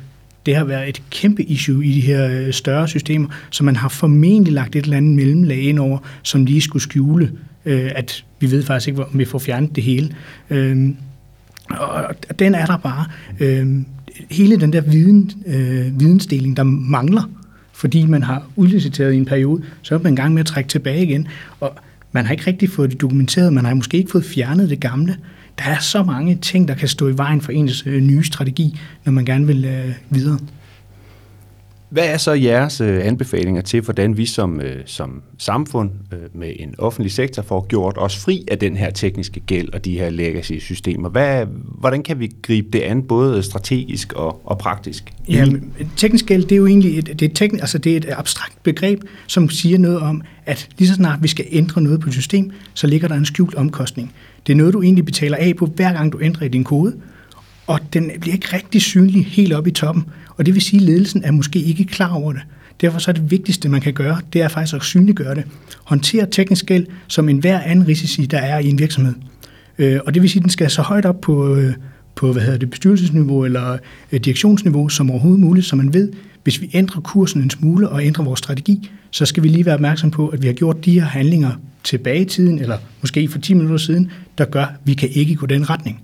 det 0.46 0.56
har 0.56 0.64
været 0.64 0.88
et 0.88 1.02
kæmpe 1.10 1.42
issue 1.42 1.84
i 1.84 1.92
de 1.92 2.00
her 2.00 2.28
øh, 2.30 2.52
større 2.52 2.88
systemer, 2.88 3.28
så 3.50 3.64
man 3.64 3.76
har 3.76 3.88
formentlig 3.88 4.52
lagt 4.52 4.76
et 4.76 4.84
eller 4.84 4.96
andet 4.96 5.14
mellemlag 5.16 5.58
ind 5.58 5.78
over, 5.78 5.98
som 6.22 6.44
lige 6.44 6.60
skulle 6.60 6.82
skjule, 6.82 7.32
øh, 7.64 7.90
at 7.94 8.24
vi 8.40 8.50
ved 8.50 8.62
faktisk 8.62 8.88
ikke, 8.88 9.04
om 9.04 9.18
vi 9.18 9.24
får 9.24 9.38
fjernet 9.38 9.76
det 9.76 9.84
hele. 9.84 10.14
Øh, 10.50 10.88
og 11.70 12.14
den 12.38 12.54
er 12.54 12.66
der 12.66 12.76
bare. 12.76 13.04
Øh, 13.40 13.82
hele 14.30 14.60
den 14.60 14.72
der 14.72 14.80
viden, 14.80 15.30
øh, 15.46 16.00
vidensdeling, 16.00 16.56
der 16.56 16.62
mangler, 16.62 17.30
fordi 17.72 18.06
man 18.06 18.22
har 18.22 18.46
udliciteret 18.56 19.12
i 19.12 19.16
en 19.16 19.24
periode, 19.24 19.62
så 19.82 19.94
er 19.94 19.98
man 19.98 20.12
i 20.12 20.16
gang 20.16 20.34
med 20.34 20.40
at 20.40 20.46
trække 20.46 20.68
tilbage 20.68 21.02
igen. 21.02 21.28
Og 21.60 21.76
man 22.12 22.24
har 22.24 22.32
ikke 22.32 22.46
rigtig 22.46 22.70
fået 22.70 22.90
det 22.90 23.00
dokumenteret, 23.00 23.52
man 23.52 23.64
har 23.64 23.74
måske 23.74 23.96
ikke 23.96 24.10
fået 24.10 24.24
fjernet 24.24 24.70
det 24.70 24.80
gamle. 24.80 25.16
Der 25.58 25.64
er 25.64 25.78
så 25.78 26.02
mange 26.02 26.36
ting, 26.36 26.68
der 26.68 26.74
kan 26.74 26.88
stå 26.88 27.08
i 27.08 27.16
vejen 27.16 27.40
for 27.40 27.52
ens 27.52 27.86
øh, 27.86 28.00
nye 28.02 28.24
strategi, 28.24 28.80
når 29.04 29.12
man 29.12 29.24
gerne 29.24 29.46
vil 29.46 29.64
øh, 29.64 29.94
videre. 30.10 30.38
Hvad 31.90 32.06
er 32.06 32.16
så 32.16 32.32
jeres 32.32 32.80
øh, 32.80 33.06
anbefalinger 33.06 33.62
til, 33.62 33.80
hvordan 33.80 34.16
vi 34.16 34.26
som, 34.26 34.60
øh, 34.60 34.82
som 34.86 35.22
samfund 35.38 35.90
øh, 36.12 36.18
med 36.34 36.52
en 36.58 36.74
offentlig 36.78 37.12
sektor 37.12 37.42
får 37.42 37.66
gjort 37.66 37.94
os 37.98 38.18
fri 38.18 38.44
af 38.50 38.58
den 38.58 38.76
her 38.76 38.90
tekniske 38.90 39.40
gæld 39.40 39.74
og 39.74 39.84
de 39.84 39.98
her 39.98 40.10
legacy-systemer? 40.10 41.08
Hvad, 41.08 41.46
hvordan 41.78 42.02
kan 42.02 42.20
vi 42.20 42.30
gribe 42.42 42.68
det 42.72 42.80
an, 42.80 43.02
både 43.02 43.42
strategisk 43.42 44.12
og, 44.12 44.40
og 44.44 44.58
praktisk? 44.58 45.12
Ja, 45.28 45.46
teknisk 45.96 46.26
gæld, 46.26 46.42
det 46.42 46.52
er 46.52 46.56
jo 46.56 46.66
egentlig 46.66 46.98
et, 46.98 47.20
det 47.20 47.30
er 47.30 47.34
tekn, 47.34 47.60
altså 47.60 47.78
det 47.78 47.92
er 47.92 47.96
et 47.96 48.06
abstrakt 48.16 48.62
begreb, 48.62 49.02
som 49.26 49.48
siger 49.48 49.78
noget 49.78 50.00
om, 50.00 50.22
at 50.46 50.68
lige 50.78 50.88
så 50.88 50.94
snart 50.94 51.22
vi 51.22 51.28
skal 51.28 51.44
ændre 51.50 51.80
noget 51.80 52.00
på 52.00 52.08
et 52.08 52.14
system, 52.14 52.50
så 52.74 52.86
ligger 52.86 53.08
der 53.08 53.14
en 53.14 53.24
skjult 53.24 53.54
omkostning. 53.54 54.12
Det 54.46 54.52
er 54.52 54.56
noget, 54.56 54.74
du 54.74 54.82
egentlig 54.82 55.04
betaler 55.04 55.36
af 55.36 55.52
på, 55.56 55.66
hver 55.66 55.92
gang 55.92 56.12
du 56.12 56.20
ændrer 56.20 56.46
i 56.46 56.48
din 56.48 56.64
kode, 56.64 56.94
og 57.66 57.80
den 57.92 58.10
bliver 58.20 58.34
ikke 58.34 58.48
rigtig 58.52 58.82
synlig 58.82 59.26
helt 59.26 59.52
op 59.52 59.66
i 59.66 59.70
toppen. 59.70 60.04
Og 60.36 60.46
det 60.46 60.54
vil 60.54 60.62
sige, 60.62 60.80
at 60.80 60.86
ledelsen 60.86 61.24
er 61.24 61.30
måske 61.30 61.58
ikke 61.58 61.84
klar 61.84 62.12
over 62.12 62.32
det. 62.32 62.42
Derfor 62.80 62.98
så 62.98 63.10
er 63.10 63.12
det 63.12 63.30
vigtigste, 63.30 63.68
man 63.68 63.80
kan 63.80 63.92
gøre, 63.92 64.20
det 64.32 64.42
er 64.42 64.48
faktisk 64.48 64.74
at 64.74 64.82
synliggøre 64.82 65.34
det. 65.34 65.44
Håndtere 65.84 66.26
teknisk 66.30 66.66
gæld 66.66 66.86
som 67.08 67.28
enhver 67.28 67.60
anden 67.60 67.88
risici, 67.88 68.26
der 68.26 68.38
er 68.38 68.58
i 68.58 68.68
en 68.68 68.78
virksomhed. 68.78 69.14
Øh, 69.78 70.00
og 70.06 70.14
det 70.14 70.22
vil 70.22 70.30
sige, 70.30 70.40
at 70.40 70.42
den 70.42 70.50
skal 70.50 70.70
så 70.70 70.82
højt 70.82 71.06
op 71.06 71.20
på, 71.20 71.56
øh, 71.56 71.74
på 72.14 72.32
hvad 72.32 72.42
hedder 72.42 72.58
det, 72.58 72.70
bestyrelsesniveau 72.70 73.44
eller 73.44 73.78
øh, 74.12 74.20
direktionsniveau 74.20 74.88
som 74.88 75.10
overhovedet 75.10 75.40
muligt, 75.40 75.66
så 75.66 75.76
man 75.76 75.94
ved, 75.94 76.12
hvis 76.42 76.60
vi 76.60 76.70
ændrer 76.74 77.00
kursen 77.00 77.42
en 77.42 77.50
smule 77.50 77.88
og 77.88 78.04
ændrer 78.04 78.24
vores 78.24 78.38
strategi, 78.38 78.90
så 79.10 79.26
skal 79.26 79.42
vi 79.42 79.48
lige 79.48 79.66
være 79.66 79.74
opmærksom 79.74 80.10
på, 80.10 80.28
at 80.28 80.42
vi 80.42 80.46
har 80.46 80.54
gjort 80.54 80.84
de 80.84 81.00
her 81.00 81.06
handlinger 81.06 81.50
tilbage 81.84 82.20
i 82.20 82.24
tiden, 82.24 82.58
eller 82.58 82.78
måske 83.00 83.28
for 83.28 83.38
10 83.38 83.54
minutter 83.54 83.76
siden, 83.76 84.10
der 84.38 84.44
gør, 84.44 84.64
at 84.64 84.74
vi 84.84 84.94
kan 84.94 85.08
ikke 85.08 85.34
gå 85.34 85.46
den 85.46 85.70
retning. 85.70 86.02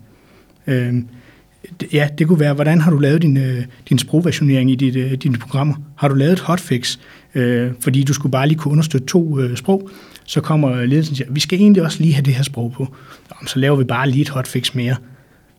Ja, 1.92 2.08
det 2.18 2.28
kunne 2.28 2.40
være, 2.40 2.54
hvordan 2.54 2.80
har 2.80 2.90
du 2.90 2.98
lavet 2.98 3.22
din, 3.22 3.36
øh, 3.36 3.64
din 3.88 3.98
sprogversionering 3.98 4.70
i 4.70 4.74
dit, 4.74 4.96
øh, 4.96 5.12
dine 5.12 5.38
programmer? 5.38 5.74
Har 5.96 6.08
du 6.08 6.14
lavet 6.14 6.32
et 6.32 6.40
hotfix, 6.40 6.98
øh, 7.34 7.70
fordi 7.80 8.02
du 8.02 8.12
skulle 8.12 8.30
bare 8.30 8.48
lige 8.48 8.58
kunne 8.58 8.72
understøtte 8.72 9.06
to 9.06 9.40
øh, 9.40 9.56
sprog? 9.56 9.90
Så 10.24 10.40
kommer 10.40 10.84
ledelsen 10.84 11.12
og 11.12 11.16
siger, 11.16 11.32
vi 11.32 11.40
skal 11.40 11.58
egentlig 11.58 11.82
også 11.82 12.02
lige 12.02 12.14
have 12.14 12.22
det 12.22 12.34
her 12.34 12.42
sprog 12.42 12.72
på. 12.72 12.94
Jamen, 13.30 13.48
så 13.48 13.58
laver 13.58 13.76
vi 13.76 13.84
bare 13.84 14.10
lige 14.10 14.22
et 14.22 14.28
hotfix 14.28 14.74
mere. 14.74 14.96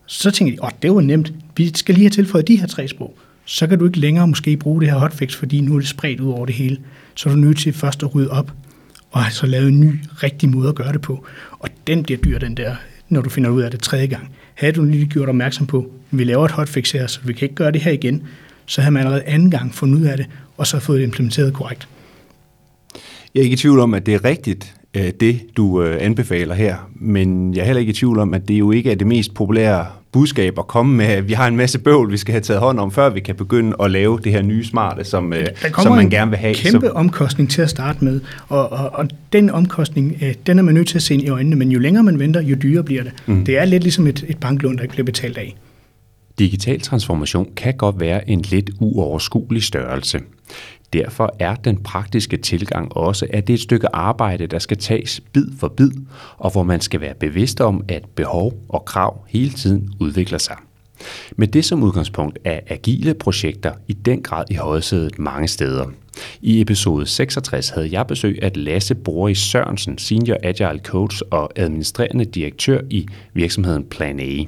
Så 0.06 0.32
tænker 0.32 0.56
de, 0.56 0.64
åh, 0.64 0.70
det 0.82 0.96
var 0.96 1.02
nemt. 1.02 1.34
Vi 1.58 1.72
skal 1.76 1.96
lige 1.96 2.04
have 2.04 2.10
tilføjet 2.10 2.48
de 2.48 2.56
her 2.60 2.68
tre 2.68 2.88
sprog. 2.88 3.18
Så 3.46 3.68
kan 3.68 3.80
du 3.80 3.86
ikke 3.86 4.00
længere 4.00 4.28
måske 4.28 4.58
bruge 4.58 4.82
det 4.82 4.90
her 4.90 4.98
hotfix, 4.98 5.36
fordi 5.36 5.62
nu 5.62 5.76
er 5.76 5.80
det 5.80 5.88
spredt 5.88 6.20
ud 6.20 6.32
over 6.32 6.46
det 6.46 6.56
hele. 6.56 6.78
Så 7.16 7.30
er 7.30 7.34
du 7.34 7.40
nødt 7.40 7.58
til 7.58 7.74
først 7.74 8.04
at 8.04 8.16
rydde 8.16 8.30
op, 8.30 8.54
og 9.12 9.22
altså 9.22 9.40
så 9.40 9.46
lavet 9.46 9.68
en 9.68 9.80
ny, 9.80 10.00
rigtig 10.24 10.50
måde 10.50 10.70
at 10.70 10.76
gøre 10.76 10.94
det 10.94 11.02
på. 11.02 11.26
Og 11.60 11.70
den 11.88 12.04
bliver 12.04 12.20
dyr, 12.22 12.40
den 12.40 12.58
der, 12.58 12.76
når 13.14 13.22
du 13.22 13.30
finder 13.30 13.50
ud 13.50 13.62
af 13.62 13.72
det 13.72 13.82
tredje 13.82 14.06
gang. 14.06 14.36
Havde 14.54 14.74
du 14.74 14.84
lige 14.84 15.06
gjort 15.06 15.30
opmærksom 15.30 15.68
på, 15.68 15.80
at 15.80 16.18
vi 16.18 16.24
laver 16.24 16.46
et 16.46 16.52
hotfix 16.52 16.92
her, 16.92 17.08
så 17.08 17.20
vi 17.24 17.34
kan 17.34 17.46
ikke 17.46 17.56
gøre 17.56 17.72
det 17.72 17.82
her 17.82 17.92
igen, 17.92 18.24
så 18.66 18.82
havde 18.82 18.92
man 18.92 19.00
allerede 19.00 19.24
anden 19.24 19.52
gang 19.52 19.76
fundet 19.76 20.00
ud 20.00 20.06
af 20.06 20.18
det, 20.18 20.26
og 20.58 20.68
så 20.68 20.80
fået 20.80 21.00
det 21.00 21.06
implementeret 21.06 21.54
korrekt. 21.54 21.88
Jeg 23.34 23.40
er 23.40 23.44
ikke 23.44 23.54
i 23.54 23.58
tvivl 23.58 23.80
om, 23.80 23.94
at 23.94 24.06
det 24.06 24.14
er 24.14 24.26
rigtigt, 24.26 24.76
øh, 24.98 25.12
det 25.20 25.42
du 25.58 25.84
øh, 25.84 25.98
anbefaler 26.00 26.56
her, 26.56 26.76
men 26.96 27.54
jeg 27.54 27.62
er 27.62 27.66
heller 27.66 27.80
ikke 27.80 27.90
i 27.90 27.94
tvivl 27.94 28.20
om, 28.20 28.34
at 28.34 28.48
det 28.48 28.60
jo 28.60 28.72
ikke 28.72 28.92
er 28.92 28.96
det 28.96 29.08
mest 29.08 29.34
populære 29.34 29.86
budskab 30.12 30.60
at 30.60 30.68
komme 30.68 30.96
med. 30.96 31.22
Vi 31.22 31.34
har 31.34 31.48
en 31.48 31.56
masse 31.56 31.80
bøvl, 31.80 32.12
vi 32.12 32.18
skal 32.18 32.32
have 32.32 32.42
taget 32.42 32.60
hånd 32.60 32.80
om, 32.80 32.92
før 32.92 33.10
vi 33.10 33.20
kan 33.20 33.36
begynde 33.36 33.76
at 33.80 33.92
lave 33.92 34.20
det 34.24 34.32
her 34.32 34.42
nye 34.42 34.64
smarte, 34.64 35.04
som, 35.04 35.34
øh, 35.34 35.46
som 35.82 35.96
man 35.96 36.10
gerne 36.10 36.32
vil 36.32 36.40
have. 36.40 36.54
kæmpe 36.54 36.88
så... 36.88 36.92
omkostning 36.92 37.50
til 37.50 37.62
at 37.62 37.70
starte 37.70 38.04
med, 38.04 38.20
og, 38.48 38.72
og, 38.72 38.90
og 38.94 39.08
den 39.34 39.50
omkostning, 39.50 40.22
den 40.48 40.60
er 40.60 40.64
man 40.64 40.74
nødt 40.74 40.88
til 40.88 40.98
at 40.98 41.04
se 41.04 41.14
ind 41.14 41.24
i 41.24 41.30
øjnene, 41.30 41.56
men 41.56 41.72
jo 41.72 41.80
længere 41.80 42.04
man 42.04 42.20
venter, 42.20 42.42
jo 42.42 42.56
dyrere 42.64 42.84
bliver 42.84 43.04
det. 43.04 43.14
Mm. 43.26 43.46
Det 43.46 43.58
er 43.58 43.66
lidt 43.66 43.84
ligesom 43.84 44.08
et, 44.08 44.26
et 44.28 44.38
banklån, 44.38 44.76
der 44.76 44.82
ikke 44.82 44.94
bliver 44.94 45.06
betalt 45.06 45.38
af. 45.38 45.56
Digital 46.40 46.82
transformation 46.82 47.48
kan 47.56 47.74
godt 47.74 48.00
være 48.00 48.30
en 48.30 48.42
lidt 48.42 48.70
uoverskuelig 48.80 49.64
størrelse. 49.64 50.20
Derfor 50.94 51.36
er 51.40 51.56
den 51.56 51.84
praktiske 51.84 52.38
tilgang 52.38 52.98
også, 52.98 53.28
at 53.30 53.48
det 53.48 53.54
er 53.54 53.58
et 53.58 53.62
stykke 53.62 53.96
arbejde, 53.96 54.48
der 54.48 54.60
skal 54.60 54.78
tages 54.78 55.22
bid 55.34 55.48
for 55.60 55.68
bid, 55.68 55.92
og 56.38 56.52
hvor 56.52 56.64
man 56.64 56.82
skal 56.82 57.02
være 57.02 57.14
bevidst 57.14 57.62
om, 57.62 57.84
at 57.88 58.06
behov 58.16 58.54
og 58.70 58.86
krav 58.86 59.26
hele 59.28 59.50
tiden 59.50 59.94
udvikler 60.00 60.38
sig. 60.38 60.56
Med 61.36 61.48
det 61.48 61.66
som 61.66 61.84
udgangspunkt 61.84 62.40
er 62.44 62.60
agile 62.68 63.14
projekter 63.14 63.72
i 63.88 63.94
den 63.94 64.22
grad 64.22 64.46
i 64.52 64.56
højsædet 64.56 65.20
mange 65.20 65.48
steder. 65.48 65.86
I 66.42 66.62
episode 66.62 67.06
66 67.06 67.70
havde 67.70 67.90
jeg 67.92 68.08
besøg 68.08 68.40
af 68.42 68.52
Lasse 68.56 68.96
Boris 68.96 69.38
Sørensen, 69.38 69.98
Senior 69.98 70.38
Agile 70.44 70.80
Coach 70.84 71.22
og 71.32 71.52
administrerende 71.56 72.26
direktør 72.26 72.82
i 72.90 73.08
virksomheden 73.34 73.86
Plan 73.86 74.20
A. 74.20 74.44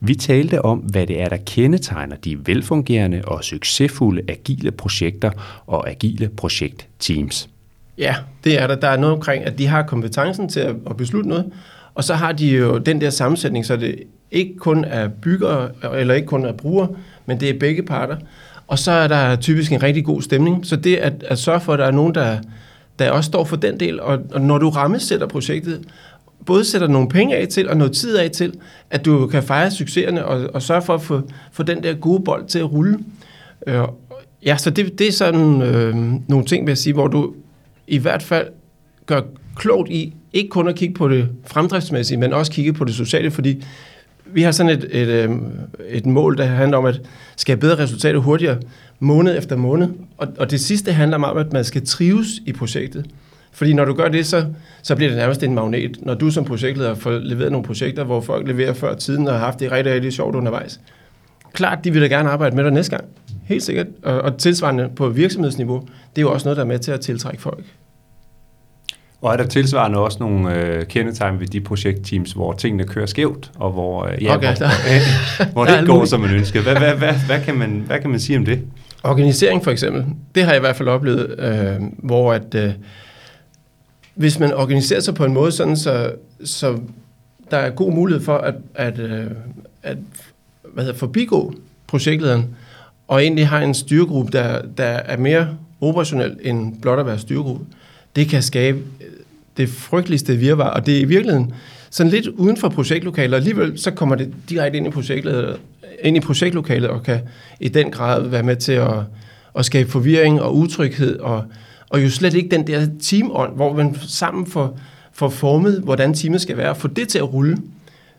Vi 0.00 0.14
talte 0.14 0.62
om, 0.64 0.78
hvad 0.78 1.06
det 1.06 1.20
er, 1.20 1.28
der 1.28 1.36
kendetegner 1.46 2.16
de 2.16 2.46
velfungerende 2.46 3.22
og 3.24 3.44
succesfulde 3.44 4.22
agile 4.28 4.70
projekter 4.70 5.30
og 5.66 5.90
agile 5.90 6.28
projektteams. 6.28 7.48
Ja, 7.98 8.14
det 8.44 8.60
er 8.60 8.66
der. 8.66 8.74
Der 8.74 8.88
er 8.88 8.96
noget 8.96 9.14
omkring, 9.14 9.44
at 9.44 9.58
de 9.58 9.66
har 9.66 9.82
kompetencen 9.82 10.48
til 10.48 10.60
at 10.60 10.96
beslutte 10.98 11.28
noget, 11.28 11.52
og 11.94 12.04
så 12.04 12.14
har 12.14 12.32
de 12.32 12.56
jo 12.56 12.78
den 12.78 13.00
der 13.00 13.10
sammensætning, 13.10 13.66
så 13.66 13.76
det 13.76 14.02
ikke 14.30 14.56
kun 14.56 14.84
er 14.84 15.08
byggere, 15.08 15.70
eller 15.94 16.14
ikke 16.14 16.26
kun 16.26 16.44
er 16.44 16.52
brugere, 16.52 16.88
men 17.26 17.40
det 17.40 17.50
er 17.50 17.58
begge 17.58 17.82
parter. 17.82 18.16
Og 18.66 18.78
så 18.78 18.92
er 18.92 19.08
der 19.08 19.36
typisk 19.36 19.72
en 19.72 19.82
rigtig 19.82 20.04
god 20.04 20.22
stemning. 20.22 20.66
Så 20.66 20.76
det 20.76 20.96
at, 20.96 21.24
at 21.28 21.38
sørge 21.38 21.60
for, 21.60 21.72
at 21.72 21.78
der 21.78 21.84
er 21.84 21.90
nogen, 21.90 22.14
der, 22.14 22.38
der 22.98 23.10
også 23.10 23.28
står 23.28 23.44
for 23.44 23.56
den 23.56 23.80
del, 23.80 24.00
og, 24.00 24.18
og 24.32 24.40
når 24.40 24.58
du 24.58 24.68
rammesætter 24.68 25.26
projektet, 25.26 25.80
både 26.46 26.64
sætter 26.64 26.88
nogle 26.88 27.08
penge 27.08 27.36
af 27.36 27.48
til, 27.48 27.68
og 27.68 27.76
noget 27.76 27.92
tid 27.92 28.16
af 28.16 28.30
til, 28.30 28.54
at 28.90 29.04
du 29.04 29.26
kan 29.26 29.42
fejre 29.42 29.70
succeserne, 29.70 30.24
og, 30.24 30.54
og 30.54 30.62
sørge 30.62 30.82
for 30.82 30.94
at 30.94 31.02
få, 31.02 31.22
få 31.52 31.62
den 31.62 31.82
der 31.82 31.94
gode 31.94 32.24
bold 32.24 32.46
til 32.46 32.58
at 32.58 32.72
rulle. 32.72 32.98
Øh, 33.66 33.82
ja, 34.46 34.56
så 34.56 34.70
det, 34.70 34.98
det 34.98 35.08
er 35.08 35.12
sådan 35.12 35.62
øh, 35.62 35.96
nogle 36.28 36.46
ting, 36.46 36.66
vil 36.66 36.70
jeg 36.70 36.78
sige, 36.78 36.92
hvor 36.92 37.08
du 37.08 37.34
i 37.86 37.98
hvert 37.98 38.22
fald 38.22 38.46
gør 39.06 39.20
klogt 39.56 39.90
i, 39.90 40.14
ikke 40.32 40.48
kun 40.48 40.68
at 40.68 40.74
kigge 40.74 40.94
på 40.94 41.08
det 41.08 41.28
fremdriftsmæssige, 41.46 42.18
men 42.18 42.32
også 42.32 42.52
kigge 42.52 42.72
på 42.72 42.84
det 42.84 42.94
sociale, 42.94 43.30
fordi 43.30 43.64
vi 44.26 44.42
har 44.42 44.50
sådan 44.50 44.78
et, 44.78 44.84
et, 44.90 45.08
øh, 45.08 45.30
et 45.88 46.06
mål, 46.06 46.36
der 46.36 46.44
handler 46.44 46.78
om 46.78 46.84
at 46.84 47.00
skabe 47.36 47.60
bedre 47.60 47.78
resultater 47.78 48.18
hurtigere, 48.18 48.58
måned 49.00 49.38
efter 49.38 49.56
måned. 49.56 49.88
Og, 50.16 50.28
og 50.38 50.50
det 50.50 50.60
sidste 50.60 50.92
handler 50.92 51.16
om, 51.16 51.36
at 51.36 51.52
man 51.52 51.64
skal 51.64 51.86
trives 51.86 52.28
i 52.46 52.52
projektet. 52.52 53.06
Fordi 53.52 53.72
når 53.72 53.84
du 53.84 53.94
gør 53.94 54.08
det, 54.08 54.26
så, 54.26 54.46
så 54.82 54.96
bliver 54.96 55.08
det 55.08 55.18
nærmest 55.18 55.42
en 55.42 55.54
magnet. 55.54 55.98
Når 56.02 56.14
du 56.14 56.30
som 56.30 56.44
projektleder 56.44 56.94
får 56.94 57.10
leveret 57.10 57.52
nogle 57.52 57.66
projekter, 57.66 58.04
hvor 58.04 58.20
folk 58.20 58.48
leverer 58.48 58.72
før 58.72 58.94
tiden 58.94 59.28
og 59.28 59.32
har 59.32 59.40
haft 59.40 59.60
det 59.60 59.72
rigtig, 59.72 59.92
rigtig 59.94 60.12
sjovt 60.12 60.34
undervejs. 60.34 60.80
Klart, 61.52 61.84
de 61.84 61.92
vil 61.92 62.02
da 62.02 62.06
gerne 62.06 62.30
arbejde 62.30 62.56
med 62.56 62.64
dig 62.64 62.72
næste 62.72 62.96
gang. 62.96 63.04
Helt 63.44 63.62
sikkert. 63.62 63.86
Og, 64.02 64.20
og 64.20 64.38
tilsvarende 64.38 64.90
på 64.96 65.08
virksomhedsniveau, 65.08 65.80
det 65.80 66.18
er 66.18 66.22
jo 66.22 66.32
også 66.32 66.46
noget, 66.46 66.56
der 66.56 66.62
er 66.62 66.66
med 66.66 66.78
til 66.78 66.92
at 66.92 67.00
tiltrække 67.00 67.42
folk. 67.42 67.64
Og 69.22 69.32
er 69.32 69.36
der 69.36 69.46
tilsvarende 69.46 69.98
også 69.98 70.16
nogle 70.20 70.54
øh, 70.54 70.86
kendetegn 70.86 71.40
ved 71.40 71.46
de 71.46 71.60
projektteams, 71.60 72.32
hvor 72.32 72.52
tingene 72.52 72.84
kører 72.84 73.06
skævt, 73.06 73.50
og 73.54 73.72
hvor, 73.72 74.06
øh, 74.06 74.22
ja, 74.22 74.36
okay, 74.36 74.56
hvor, 74.56 74.66
øh, 74.66 75.52
hvor 75.52 75.64
det 75.64 75.80
ikke 75.80 75.92
går, 75.92 76.04
som 76.04 76.20
man 76.20 76.30
ønsker? 76.30 76.62
Hvad, 76.62 76.76
hvad, 76.76 76.94
hvad, 76.94 77.14
hvad, 77.26 77.40
kan 77.40 77.54
man, 77.54 77.82
hvad 77.86 77.98
kan 78.00 78.10
man 78.10 78.20
sige 78.20 78.38
om 78.38 78.44
det? 78.44 78.62
Organisering 79.02 79.64
for 79.64 79.70
eksempel, 79.70 80.04
det 80.34 80.44
har 80.44 80.50
jeg 80.50 80.58
i 80.58 80.60
hvert 80.60 80.76
fald 80.76 80.88
oplevet, 80.88 81.34
øh, 81.38 81.86
hvor 81.98 82.32
at, 82.32 82.54
øh, 82.54 82.70
hvis 84.20 84.38
man 84.38 84.52
organiserer 84.52 85.00
sig 85.00 85.14
på 85.14 85.24
en 85.24 85.32
måde, 85.32 85.52
sådan 85.52 85.76
så, 85.76 86.12
så 86.44 86.78
der 87.50 87.56
er 87.56 87.70
god 87.70 87.92
mulighed 87.92 88.24
for 88.24 88.36
at, 88.36 88.54
at, 88.74 88.98
øh, 88.98 89.26
at 89.82 89.96
hvad 90.72 90.84
hedder, 90.84 90.98
forbigå 90.98 91.54
projektlederen, 91.86 92.46
og 93.08 93.22
egentlig 93.22 93.48
har 93.48 93.60
en 93.60 93.74
styregruppe, 93.74 94.32
der, 94.32 94.62
der 94.76 94.84
er 94.84 95.16
mere 95.16 95.48
operationel 95.80 96.36
end 96.42 96.80
blot 96.80 96.98
at 96.98 97.06
være 97.06 97.18
styregruppe, 97.18 97.64
det 98.16 98.28
kan 98.28 98.42
skabe 98.42 98.78
øh, 98.78 99.06
det 99.56 99.68
frygteligste 99.68 100.36
virvar, 100.36 100.70
og 100.70 100.86
det 100.86 100.96
er 100.96 101.00
i 101.00 101.04
virkeligheden 101.04 101.54
sådan 101.90 102.12
lidt 102.12 102.26
uden 102.26 102.56
for 102.56 102.68
projektlokalet, 102.68 103.34
og 103.34 103.38
alligevel 103.38 103.78
så 103.78 103.90
kommer 103.90 104.14
det 104.14 104.34
direkte 104.48 104.78
ind 104.78 104.86
i 104.86 104.90
projektlokalet, 104.90 105.60
ind 106.02 106.16
i 106.16 106.20
projektlokalet 106.20 106.90
og 106.90 107.02
kan 107.02 107.20
i 107.60 107.68
den 107.68 107.90
grad 107.90 108.28
være 108.28 108.42
med 108.42 108.56
til 108.56 108.72
at, 108.72 108.98
at 109.58 109.64
skabe 109.64 109.90
forvirring 109.90 110.42
og 110.42 110.56
utryghed, 110.56 111.18
og, 111.18 111.44
og 111.90 112.04
jo 112.04 112.10
slet 112.10 112.34
ikke 112.34 112.48
den 112.48 112.66
der 112.66 112.86
teamånd, 113.02 113.56
hvor 113.56 113.72
man 113.72 113.96
sammen 114.08 114.46
får, 114.46 114.78
får 115.12 115.28
formet, 115.28 115.80
hvordan 115.80 116.14
teamet 116.14 116.40
skal 116.40 116.56
være, 116.56 116.70
og 116.70 116.76
få 116.76 116.88
det 116.88 117.08
til 117.08 117.18
at 117.18 117.32
rulle. 117.32 117.58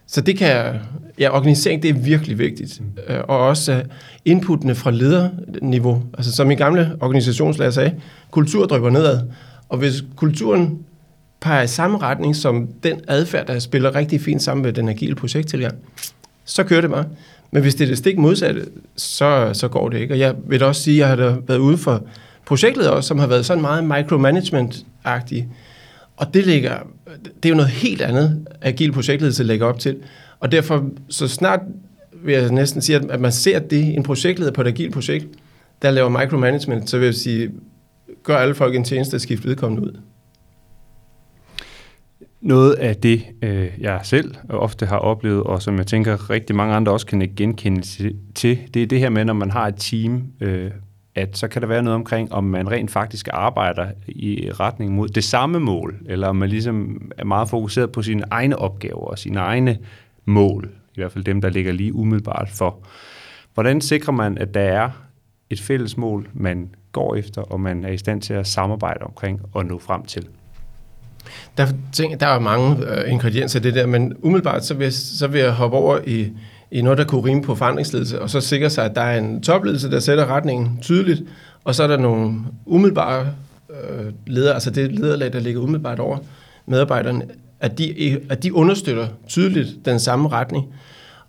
Så 0.08 0.22
det 0.22 0.38
kan, 0.38 0.76
ja, 1.20 1.36
organisering, 1.36 1.84
det 1.84 1.90
er 1.90 1.94
virkelig 1.94 2.40
vigtigt. 2.40 2.82
Mm. 2.82 3.14
Og 3.28 3.40
også 3.40 3.84
inputtene 4.26 4.76
fra 4.76 4.92
lederniveau. 4.92 6.04
Altså 6.14 6.32
som 6.32 6.52
i 6.52 6.56
gamle 6.56 6.92
organisationslærer 7.02 7.72
sagde, 7.72 7.94
kultur 8.32 8.66
drypper 8.66 8.90
nedad. 8.90 9.20
Og 9.70 9.78
hvis 9.78 10.04
kulturen 10.16 10.80
peger 11.42 11.62
i 11.62 11.68
samme 11.68 11.98
retning 11.98 12.36
som 12.36 12.70
den 12.84 13.02
adfærd, 13.08 13.48
der 13.48 13.60
spiller 13.60 13.96
rigtig 13.96 14.22
fint 14.22 14.44
sammen 14.44 14.64
med 14.64 14.74
den 14.74 14.90
agile 14.90 15.16
projekttilgang, 15.16 15.76
så 16.46 16.64
kører 16.64 16.82
det 16.82 16.90
bare. 16.90 17.06
Men 17.52 17.62
hvis 17.62 17.76
det 17.76 17.84
er 17.84 17.90
det 17.90 17.98
stik 17.98 18.18
modsatte, 18.18 18.66
så, 18.96 19.50
så 19.54 19.68
går 19.68 19.90
det 19.90 20.00
ikke. 20.00 20.14
Og 20.14 20.20
jeg 20.20 20.36
vil 20.48 20.64
også 20.64 20.82
sige, 20.82 21.06
at 21.06 21.20
jeg 21.20 21.28
har 21.28 21.40
været 21.48 21.60
ude 21.60 21.78
for 21.78 22.04
projektet 22.46 22.90
også, 22.90 23.08
som 23.08 23.20
har 23.20 23.28
været 23.28 23.46
sådan 23.46 23.62
meget 23.62 23.84
micromanagement-agtigt. 23.84 25.46
Og 26.18 26.34
det, 26.34 26.46
ligger, 26.46 26.78
det 27.44 27.46
er 27.46 27.50
jo 27.50 27.56
noget 27.56 27.72
helt 27.72 28.02
andet, 28.02 28.48
agil 28.62 28.92
projektledelse 28.92 29.44
lægger 29.44 29.66
op 29.66 29.80
til. 29.80 29.98
Og 30.40 30.52
derfor, 30.52 30.90
så 31.10 31.28
snart 31.28 31.60
vil 32.24 32.34
jeg 32.34 32.52
næsten 32.52 32.82
sige, 32.82 32.96
at 33.10 33.20
man 33.20 33.32
ser 33.32 33.60
det, 33.60 33.96
en 33.96 34.04
projektleder 34.04 34.52
på 34.52 34.62
et 34.62 34.68
agilt 34.68 34.94
projekt, 34.94 35.28
der 35.82 35.92
laver 35.92 36.10
micromanagement, 36.10 36.90
så 36.90 36.98
vil 36.98 37.06
jeg 37.06 37.16
sige, 37.16 37.52
gør 38.24 38.38
alle 38.38 38.56
folk 38.56 38.76
en 38.76 38.84
tjeneste 38.84 39.16
at 39.16 39.22
skifte 39.22 39.48
vedkommende 39.48 39.88
ud. 39.88 40.00
Noget 42.42 42.74
af 42.74 42.96
det, 42.96 43.24
øh, 43.42 43.70
jeg 43.80 44.00
selv 44.04 44.36
ofte 44.50 44.86
har 44.86 44.98
oplevet, 44.98 45.44
og 45.44 45.62
som 45.62 45.78
jeg 45.78 45.88
tænker 45.88 46.30
rigtig 46.30 46.56
mange 46.56 46.76
andre 46.76 46.92
også 46.92 47.06
kan 47.06 47.32
genkende 47.36 47.82
til, 48.36 48.60
det 48.74 48.84
er 48.84 48.88
det 48.88 49.00
her 49.00 49.10
med, 49.10 49.26
når 49.26 49.34
man 49.34 49.52
har 49.52 49.68
et 49.68 49.76
team, 49.78 50.24
øh, 50.42 50.72
at 51.16 51.38
så 51.38 51.48
kan 51.48 51.62
der 51.62 51.68
være 51.68 51.84
noget 51.84 51.96
omkring, 51.96 52.34
om 52.34 52.44
man 52.44 52.72
rent 52.72 52.92
faktisk 52.92 53.28
arbejder 53.32 53.88
i 54.08 54.52
retning 54.52 54.92
mod 54.92 55.08
det 55.08 55.24
samme 55.24 55.60
mål, 55.60 55.96
eller 56.06 56.28
om 56.28 56.36
man 56.36 56.50
ligesom 56.50 57.12
er 57.18 57.26
meget 57.26 57.50
fokuseret 57.50 57.92
på 57.92 58.02
sine 58.02 58.24
egne 58.32 58.58
opgaver 58.58 59.06
og 59.08 59.20
sine 59.20 59.40
egne 59.40 59.78
mål, 60.26 60.70
i 60.96 61.02
hvert 61.02 61.12
fald 61.12 61.24
dem, 61.24 61.42
der 61.42 61.50
ligger 61.50 61.72
lige 61.72 61.96
umiddelbart 61.96 62.50
for. 62.50 62.78
Hvordan 63.54 63.82
sikrer 63.82 64.14
man, 64.14 64.38
at 64.38 64.54
der 64.54 64.62
er 64.62 64.90
et 65.50 65.62
fælles 65.62 65.98
mål, 65.98 66.30
man 66.34 66.70
går 66.92 67.16
efter, 67.16 67.42
og 67.42 67.60
man 67.60 67.86
er 67.86 67.90
i 67.90 67.98
stand 67.98 68.22
til 68.22 68.34
at 68.34 68.48
samarbejde 68.48 69.00
omkring 69.04 69.42
og 69.54 69.66
nå 69.66 69.80
frem 69.80 70.06
til? 70.06 70.28
Der, 71.58 71.68
ting, 71.94 72.20
der 72.20 72.28
er 72.28 72.40
mange 72.40 72.88
øh, 72.88 73.12
ingredienser 73.12 73.60
i 73.60 73.64
det 73.64 73.76
der, 73.76 73.86
men 73.86 74.14
umiddelbart 74.22 74.66
så 74.66 74.74
vil, 74.74 74.84
jeg, 74.84 74.94
så 74.94 75.28
vil 75.28 75.42
jeg 75.42 75.52
hoppe 75.54 75.78
over 75.78 76.00
i, 76.08 76.32
i 76.72 76.82
noget, 76.82 76.98
der 76.98 77.04
kunne 77.04 77.26
rime 77.26 77.42
på 77.42 77.56
forandringsledelse, 77.56 78.22
og 78.22 78.30
så 78.30 78.42
sikre 78.42 78.70
sig, 78.70 78.86
at 78.86 78.96
der 78.96 79.02
er 79.02 79.18
en 79.18 79.42
topledelse, 79.42 79.92
der 79.92 80.00
sætter 80.00 80.26
retningen 80.26 80.80
tydeligt, 80.82 81.24
og 81.64 81.76
så 81.76 81.84
er 81.84 81.88
der 81.88 81.98
nogle 81.98 82.40
umiddelbare 82.66 83.28
øh, 83.70 84.12
ledere, 84.28 84.54
altså 84.54 84.70
det 84.70 84.92
lederlag, 84.92 85.34
der 85.34 85.40
ligger 85.40 85.62
umiddelbart 85.62 86.00
over 86.00 86.18
medarbejderne, 86.66 87.26
at 87.60 87.78
de, 87.78 88.20
at 88.30 88.44
de 88.44 88.54
understøtter 88.54 89.08
tydeligt 89.28 89.86
den 89.86 90.00
samme 90.00 90.30
retning, 90.30 90.66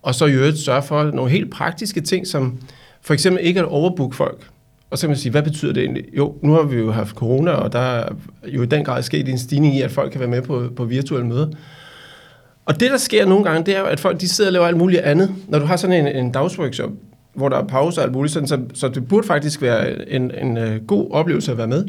og 0.02 0.14
så 0.14 0.26
i 0.26 0.32
øvrigt 0.32 0.58
sørge 0.58 0.82
for 0.82 1.04
nogle 1.04 1.30
helt 1.30 1.50
praktiske 1.50 2.00
ting, 2.00 2.26
som 2.26 2.58
for 3.00 3.14
eksempel 3.14 3.46
ikke 3.46 3.60
at 3.60 3.66
overbooke 3.66 4.16
folk. 4.16 4.48
Og 4.90 4.98
så 4.98 5.02
kan 5.02 5.10
man 5.10 5.16
sige, 5.16 5.30
hvad 5.30 5.42
betyder 5.42 5.72
det 5.72 5.82
egentlig? 5.82 6.04
Jo, 6.16 6.34
nu 6.42 6.52
har 6.52 6.62
vi 6.62 6.76
jo 6.76 6.92
haft 6.92 7.16
corona, 7.16 7.50
og 7.50 7.72
der 7.72 7.78
er 7.78 8.08
jo 8.48 8.62
i 8.62 8.66
den 8.66 8.84
grad 8.84 9.02
sket 9.02 9.28
en 9.28 9.38
stigning 9.38 9.76
i, 9.76 9.82
at 9.82 9.90
folk 9.90 10.12
kan 10.12 10.20
være 10.20 10.30
med 10.30 10.42
på, 10.42 10.68
på 10.76 10.84
virtuelle 10.84 11.26
møder. 11.26 11.46
Og 12.64 12.80
det, 12.80 12.90
der 12.90 12.96
sker 12.96 13.26
nogle 13.26 13.44
gange, 13.44 13.66
det 13.66 13.76
er 13.76 13.80
jo, 13.80 13.86
at 13.86 14.00
folk 14.00 14.20
de 14.20 14.28
sidder 14.28 14.48
og 14.48 14.52
laver 14.52 14.66
alt 14.66 14.76
muligt 14.76 15.00
andet. 15.00 15.34
Når 15.48 15.58
du 15.58 15.64
har 15.64 15.76
sådan 15.76 16.06
en, 16.06 16.24
en 16.24 16.32
dagsworkshop, 16.32 16.90
hvor 17.34 17.48
der 17.48 17.56
er 17.56 17.66
pause 17.66 18.00
og 18.00 18.04
alt 18.04 18.12
muligt, 18.12 18.32
sådan, 18.32 18.48
så, 18.48 18.58
så 18.74 18.88
det 18.88 19.08
burde 19.08 19.26
faktisk 19.26 19.62
være 19.62 20.10
en, 20.10 20.30
en, 20.30 20.56
uh, 20.56 20.86
god 20.86 21.10
oplevelse 21.10 21.52
at 21.52 21.58
være 21.58 21.66
med. 21.66 21.84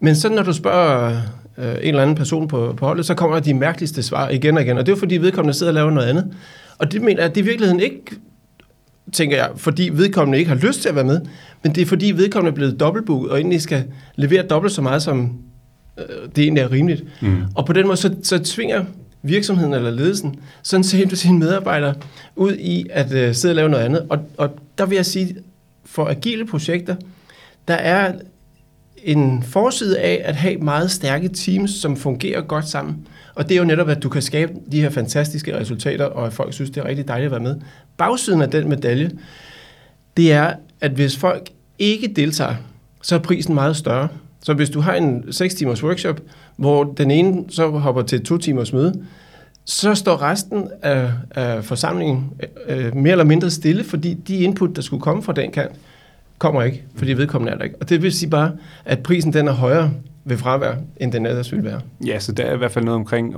Men 0.00 0.14
så 0.14 0.28
når 0.28 0.42
du 0.42 0.52
spørger 0.52 1.20
uh, 1.58 1.64
en 1.64 1.76
eller 1.82 2.02
anden 2.02 2.16
person 2.16 2.48
på, 2.48 2.74
på 2.76 2.86
holdet, 2.86 3.06
så 3.06 3.14
kommer 3.14 3.40
de 3.40 3.54
mærkeligste 3.54 4.02
svar 4.02 4.28
igen 4.28 4.56
og 4.56 4.62
igen. 4.62 4.78
Og 4.78 4.86
det 4.86 4.92
er 4.92 4.96
jo 4.96 5.00
fordi 5.00 5.16
vedkommende 5.16 5.54
sidder 5.54 5.70
og 5.70 5.74
laver 5.74 5.90
noget 5.90 6.08
andet. 6.08 6.34
Og 6.78 6.92
det 6.92 7.02
mener 7.02 7.20
jeg, 7.20 7.28
at 7.28 7.34
det 7.34 7.40
i 7.40 7.44
virkeligheden 7.44 7.80
ikke 7.80 8.02
tænker 9.12 9.36
jeg, 9.36 9.50
fordi 9.56 9.90
vedkommende 9.92 10.38
ikke 10.38 10.48
har 10.48 10.56
lyst 10.56 10.82
til 10.82 10.88
at 10.88 10.94
være 10.94 11.04
med, 11.04 11.20
men 11.62 11.74
det 11.74 11.82
er 11.82 11.86
fordi 11.86 12.12
vedkommende 12.12 12.50
er 12.50 12.54
blevet 12.54 12.80
dobbeltbooket, 12.80 13.30
og 13.30 13.38
egentlig 13.38 13.62
skal 13.62 13.84
levere 14.16 14.42
dobbelt 14.42 14.72
så 14.72 14.82
meget, 14.82 15.02
som 15.02 15.38
øh, 15.98 16.04
det 16.36 16.44
egentlig 16.44 16.62
er 16.62 16.72
rimeligt. 16.72 17.04
Mm. 17.22 17.42
Og 17.54 17.66
på 17.66 17.72
den 17.72 17.86
måde, 17.86 17.96
så, 17.96 18.14
så 18.22 18.38
tvinger 18.38 18.84
virksomheden 19.26 19.74
eller 19.74 19.90
ledelsen 19.90 20.36
sådan 20.62 20.84
set 20.84 21.18
sine 21.18 21.38
medarbejdere 21.38 21.94
ud 22.36 22.56
i 22.56 22.86
at 22.90 23.12
øh, 23.12 23.34
sidde 23.34 23.52
og 23.52 23.56
lave 23.56 23.68
noget 23.68 23.84
andet. 23.84 24.06
Og, 24.10 24.18
og 24.36 24.50
der 24.78 24.86
vil 24.86 24.96
jeg 24.96 25.06
sige, 25.06 25.36
for 25.84 26.06
agile 26.06 26.46
projekter, 26.46 26.96
der 27.68 27.74
er 27.74 28.12
en 28.96 29.42
forside 29.42 29.98
af 29.98 30.22
at 30.24 30.36
have 30.36 30.56
meget 30.56 30.90
stærke 30.90 31.28
teams, 31.28 31.70
som 31.70 31.96
fungerer 31.96 32.40
godt 32.40 32.68
sammen. 32.68 33.06
Og 33.34 33.48
det 33.48 33.54
er 33.54 33.58
jo 33.58 33.64
netop, 33.64 33.88
at 33.88 34.02
du 34.02 34.08
kan 34.08 34.22
skabe 34.22 34.52
de 34.72 34.80
her 34.80 34.90
fantastiske 34.90 35.58
resultater, 35.58 36.04
og 36.04 36.26
at 36.26 36.32
folk 36.32 36.52
synes, 36.52 36.70
det 36.70 36.80
er 36.80 36.84
rigtig 36.84 37.08
dejligt 37.08 37.26
at 37.26 37.30
være 37.30 37.40
med. 37.40 37.56
Bagsiden 37.96 38.42
af 38.42 38.50
den 38.50 38.68
medalje, 38.68 39.10
det 40.16 40.32
er, 40.32 40.52
at 40.80 40.90
hvis 40.90 41.16
folk 41.16 41.50
ikke 41.78 42.08
deltager, 42.08 42.54
så 43.02 43.14
er 43.14 43.18
prisen 43.18 43.54
meget 43.54 43.76
større. 43.76 44.08
Så 44.46 44.54
hvis 44.54 44.70
du 44.70 44.80
har 44.80 44.94
en 44.94 45.32
6 45.32 45.54
timers 45.54 45.84
workshop, 45.84 46.20
hvor 46.56 46.84
den 46.84 47.10
ene 47.10 47.44
så 47.48 47.68
hopper 47.68 48.02
til 48.02 48.24
2 48.24 48.38
timers 48.38 48.72
møde, 48.72 49.04
så 49.64 49.94
står 49.94 50.22
resten 50.22 50.68
af, 50.82 51.10
af 51.30 51.64
forsamlingen 51.64 52.32
øh, 52.68 52.96
mere 52.96 53.12
eller 53.12 53.24
mindre 53.24 53.50
stille, 53.50 53.84
fordi 53.84 54.14
de 54.14 54.36
input, 54.36 54.76
der 54.76 54.82
skulle 54.82 55.02
komme 55.02 55.22
fra 55.22 55.32
den 55.32 55.50
kant, 55.50 55.72
kommer 56.38 56.62
ikke, 56.62 56.84
fordi 56.96 57.12
vedkommende 57.12 57.52
er 57.52 57.56
der 57.56 57.64
ikke. 57.64 57.76
Og 57.80 57.88
det 57.88 58.02
vil 58.02 58.12
sige 58.12 58.30
bare, 58.30 58.52
at 58.84 59.02
prisen 59.02 59.32
den 59.32 59.48
er 59.48 59.52
højere 59.52 59.90
ved 60.24 60.36
fravær, 60.36 60.74
end 60.96 61.12
den 61.12 61.26
ellers 61.26 61.52
ville 61.52 61.64
være. 61.64 61.80
Ja, 62.06 62.18
så 62.18 62.32
der 62.32 62.44
er 62.44 62.54
i 62.54 62.58
hvert 62.58 62.72
fald 62.72 62.84
noget 62.84 63.00
omkring, 63.00 63.34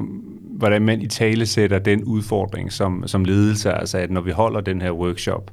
hvordan 0.50 0.82
man 0.82 1.02
i 1.02 1.06
tale 1.06 1.46
sætter 1.46 1.78
den 1.78 2.04
udfordring 2.04 2.72
som, 2.72 3.04
som 3.06 3.24
ledelse, 3.24 3.72
altså 3.72 3.98
at 3.98 4.10
når 4.10 4.20
vi 4.20 4.30
holder 4.30 4.60
den 4.60 4.82
her 4.82 4.92
workshop, 4.92 5.50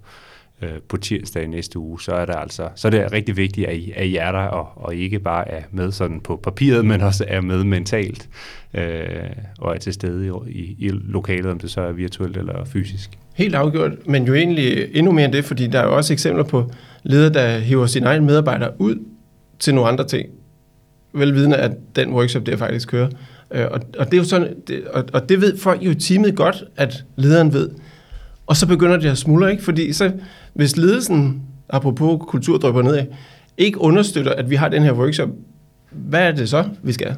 øh, 0.61 0.69
på 0.89 0.97
tirsdag 0.97 1.43
i 1.43 1.47
næste 1.47 1.79
uge, 1.79 2.01
så 2.01 2.11
er 2.11 2.25
det 2.25 2.35
altså 2.37 2.69
så 2.75 2.87
er 2.87 2.89
det 2.89 3.11
rigtig 3.11 3.37
vigtigt, 3.37 3.67
at 3.67 3.75
I, 3.75 3.91
at 3.95 4.05
I 4.05 4.15
er 4.15 4.31
der, 4.31 4.39
og, 4.39 4.83
og 4.83 4.95
ikke 4.95 5.19
bare 5.19 5.51
er 5.51 5.61
med 5.71 5.91
sådan 5.91 6.21
på 6.21 6.35
papiret, 6.43 6.85
men 6.85 7.01
også 7.01 7.25
er 7.27 7.41
med 7.41 7.63
mentalt, 7.63 8.29
øh, 8.73 9.05
og 9.59 9.75
er 9.75 9.79
til 9.79 9.93
stede 9.93 10.27
i, 10.27 10.51
i, 10.51 10.75
i 10.79 10.89
lokalet, 10.89 11.45
om 11.45 11.59
det 11.59 11.71
så 11.71 11.81
er 11.81 11.91
virtuelt 11.91 12.37
eller 12.37 12.65
fysisk. 12.65 13.09
Helt 13.33 13.55
afgjort, 13.55 14.07
men 14.07 14.27
jo 14.27 14.33
egentlig 14.33 14.87
endnu 14.97 15.11
mere 15.11 15.25
end 15.25 15.33
det, 15.33 15.45
fordi 15.45 15.67
der 15.67 15.79
er 15.79 15.85
jo 15.85 15.95
også 15.95 16.13
eksempler 16.13 16.43
på 16.43 16.71
ledere, 17.03 17.33
der 17.33 17.57
hiver 17.57 17.85
sine 17.85 18.05
egne 18.05 18.25
medarbejdere 18.25 18.71
ud 18.79 18.95
til 19.59 19.75
nogle 19.75 19.89
andre 19.89 20.07
ting, 20.07 20.29
velvidende 21.13 21.57
at 21.57 21.71
den 21.95 22.13
workshop, 22.13 22.45
der 22.45 22.57
faktisk 22.57 22.87
kører. 22.87 23.09
Øh, 23.51 23.65
og, 23.71 23.81
og, 23.99 24.05
det 24.05 24.13
er 24.13 24.17
jo 24.17 24.23
sådan, 24.23 24.55
det, 24.67 24.87
og, 24.87 25.03
og 25.13 25.29
det 25.29 25.41
ved 25.41 25.57
folk 25.57 25.81
jo 25.81 25.91
i 25.91 25.95
teamet 25.95 26.35
godt, 26.35 26.63
at 26.75 27.03
lederen 27.15 27.53
ved. 27.53 27.69
Og 28.47 28.57
så 28.57 28.67
begynder 28.67 28.97
det 28.97 29.09
at 29.09 29.17
smuldre, 29.17 29.51
ikke? 29.51 29.63
Fordi 29.63 29.93
så, 29.93 30.11
hvis 30.53 30.77
ledelsen, 30.77 31.41
apropos 31.69 32.21
kultur 32.27 32.57
drypper 32.57 32.81
nedad, 32.81 33.05
ikke 33.57 33.81
understøtter, 33.81 34.31
at 34.31 34.49
vi 34.49 34.55
har 34.55 34.69
den 34.69 34.83
her 34.83 34.93
workshop, 34.93 35.29
hvad 35.91 36.21
er 36.21 36.31
det 36.31 36.49
så, 36.49 36.63
vi 36.83 36.91
skal? 36.91 37.15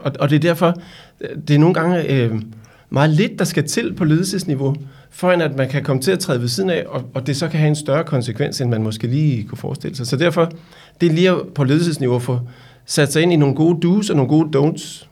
Og, 0.00 0.12
og 0.20 0.30
det 0.30 0.36
er 0.36 0.40
derfor, 0.40 0.74
det 1.48 1.54
er 1.54 1.58
nogle 1.58 1.74
gange 1.74 2.12
øh, 2.12 2.34
meget 2.90 3.10
lidt, 3.10 3.38
der 3.38 3.44
skal 3.44 3.68
til 3.68 3.94
på 3.94 4.04
ledelsesniveau, 4.04 4.76
for 5.10 5.30
at 5.30 5.56
man 5.56 5.68
kan 5.68 5.82
komme 5.82 6.02
til 6.02 6.10
at 6.10 6.18
træde 6.18 6.40
ved 6.40 6.48
siden 6.48 6.70
af, 6.70 6.84
og, 6.88 7.02
og 7.14 7.26
det 7.26 7.36
så 7.36 7.48
kan 7.48 7.60
have 7.60 7.68
en 7.68 7.76
større 7.76 8.04
konsekvens, 8.04 8.60
end 8.60 8.70
man 8.70 8.82
måske 8.82 9.06
lige 9.06 9.44
kunne 9.44 9.58
forestille 9.58 9.96
sig. 9.96 10.06
Så 10.06 10.16
derfor, 10.16 10.52
det 11.00 11.08
er 11.08 11.12
lige 11.12 11.32
på 11.54 11.64
ledelsesniveau 11.64 12.18
for 12.18 12.48
sat 12.86 13.12
sig 13.12 13.22
ind 13.22 13.32
i 13.32 13.36
nogle 13.36 13.54
gode 13.54 13.86
do's 13.86 14.10
og 14.10 14.16
nogle 14.16 14.28
gode 14.28 14.58
don'ts, 14.58 15.06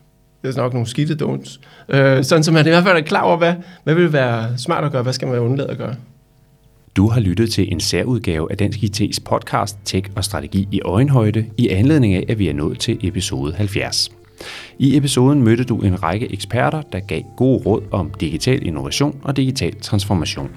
det 0.44 0.56
er 0.56 0.62
nok 0.62 0.72
nogle 0.72 0.88
skidte 0.88 1.24
don'ts, 1.24 1.58
øh, 1.88 2.24
sådan 2.24 2.44
som 2.44 2.54
man 2.54 2.66
i 2.66 2.68
hvert 2.68 2.84
fald 2.84 2.96
er 2.96 3.02
klar 3.02 3.22
over, 3.22 3.36
hvad, 3.36 3.54
hvad 3.84 3.94
vil 3.94 4.12
være 4.12 4.58
smart 4.58 4.84
at 4.84 4.92
gøre, 4.92 5.02
hvad 5.02 5.12
skal 5.12 5.28
man 5.28 5.38
undlade 5.38 5.70
at 5.70 5.78
gøre. 5.78 5.94
Du 6.96 7.08
har 7.08 7.20
lyttet 7.20 7.52
til 7.52 7.72
en 7.72 7.80
særudgave 7.80 8.50
af 8.50 8.56
Dansk 8.56 8.78
IT's 8.78 9.18
podcast 9.24 9.78
Tech 9.84 10.10
og 10.16 10.24
Strategi 10.24 10.68
i 10.72 10.80
Øjenhøjde 10.84 11.46
i 11.56 11.68
anledning 11.68 12.14
af, 12.14 12.24
at 12.28 12.38
vi 12.38 12.48
er 12.48 12.54
nået 12.54 12.78
til 12.78 12.98
episode 13.02 13.54
70. 13.54 14.10
I 14.78 14.96
episoden 14.96 15.42
mødte 15.42 15.64
du 15.64 15.78
en 15.78 16.02
række 16.02 16.32
eksperter, 16.32 16.82
der 16.82 17.00
gav 17.00 17.22
gode 17.36 17.62
råd 17.66 17.82
om 17.90 18.10
digital 18.20 18.66
innovation 18.66 19.20
og 19.22 19.36
digital 19.36 19.74
transformation. 19.80 20.50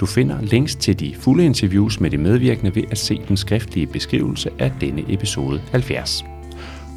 Du 0.00 0.06
finder 0.06 0.42
links 0.42 0.76
til 0.76 1.00
de 1.00 1.14
fulde 1.20 1.44
interviews 1.44 2.00
med 2.00 2.10
de 2.10 2.18
medvirkende 2.18 2.74
ved 2.74 2.82
at 2.90 2.98
se 2.98 3.20
den 3.28 3.36
skriftlige 3.36 3.86
beskrivelse 3.86 4.50
af 4.58 4.72
denne 4.80 5.04
episode 5.08 5.60
70. 5.70 6.24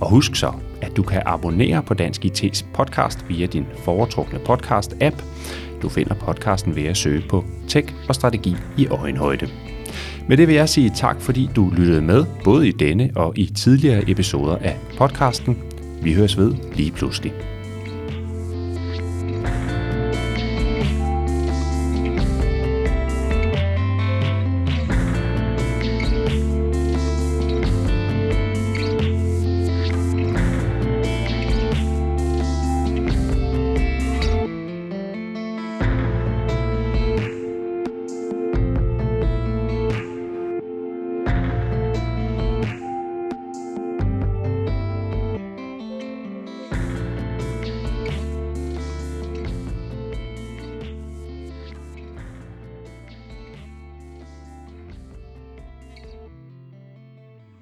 Og 0.01 0.09
husk 0.09 0.35
så, 0.35 0.51
at 0.81 0.97
du 0.97 1.03
kan 1.03 1.21
abonnere 1.25 1.83
på 1.83 1.93
Dansk 1.93 2.25
IT's 2.25 2.65
podcast 2.73 3.25
via 3.29 3.45
din 3.45 3.65
foretrukne 3.83 4.39
podcast-app. 4.39 5.23
Du 5.81 5.89
finder 5.89 6.15
podcasten 6.15 6.75
ved 6.75 6.83
at 6.83 6.97
søge 6.97 7.23
på 7.29 7.43
Tech 7.67 7.93
og 8.09 8.15
Strategi 8.15 8.55
i 8.77 8.87
øjenhøjde. 8.87 9.49
Med 10.27 10.37
det 10.37 10.47
vil 10.47 10.55
jeg 10.55 10.69
sige 10.69 10.91
tak, 10.95 11.21
fordi 11.21 11.49
du 11.55 11.71
lyttede 11.77 12.01
med, 12.01 12.25
både 12.43 12.67
i 12.67 12.71
denne 12.71 13.11
og 13.15 13.37
i 13.37 13.45
tidligere 13.45 14.09
episoder 14.09 14.57
af 14.57 14.77
podcasten. 14.97 15.57
Vi 16.01 16.13
høres 16.13 16.37
ved 16.37 16.53
lige 16.75 16.91
pludselig. 16.91 17.54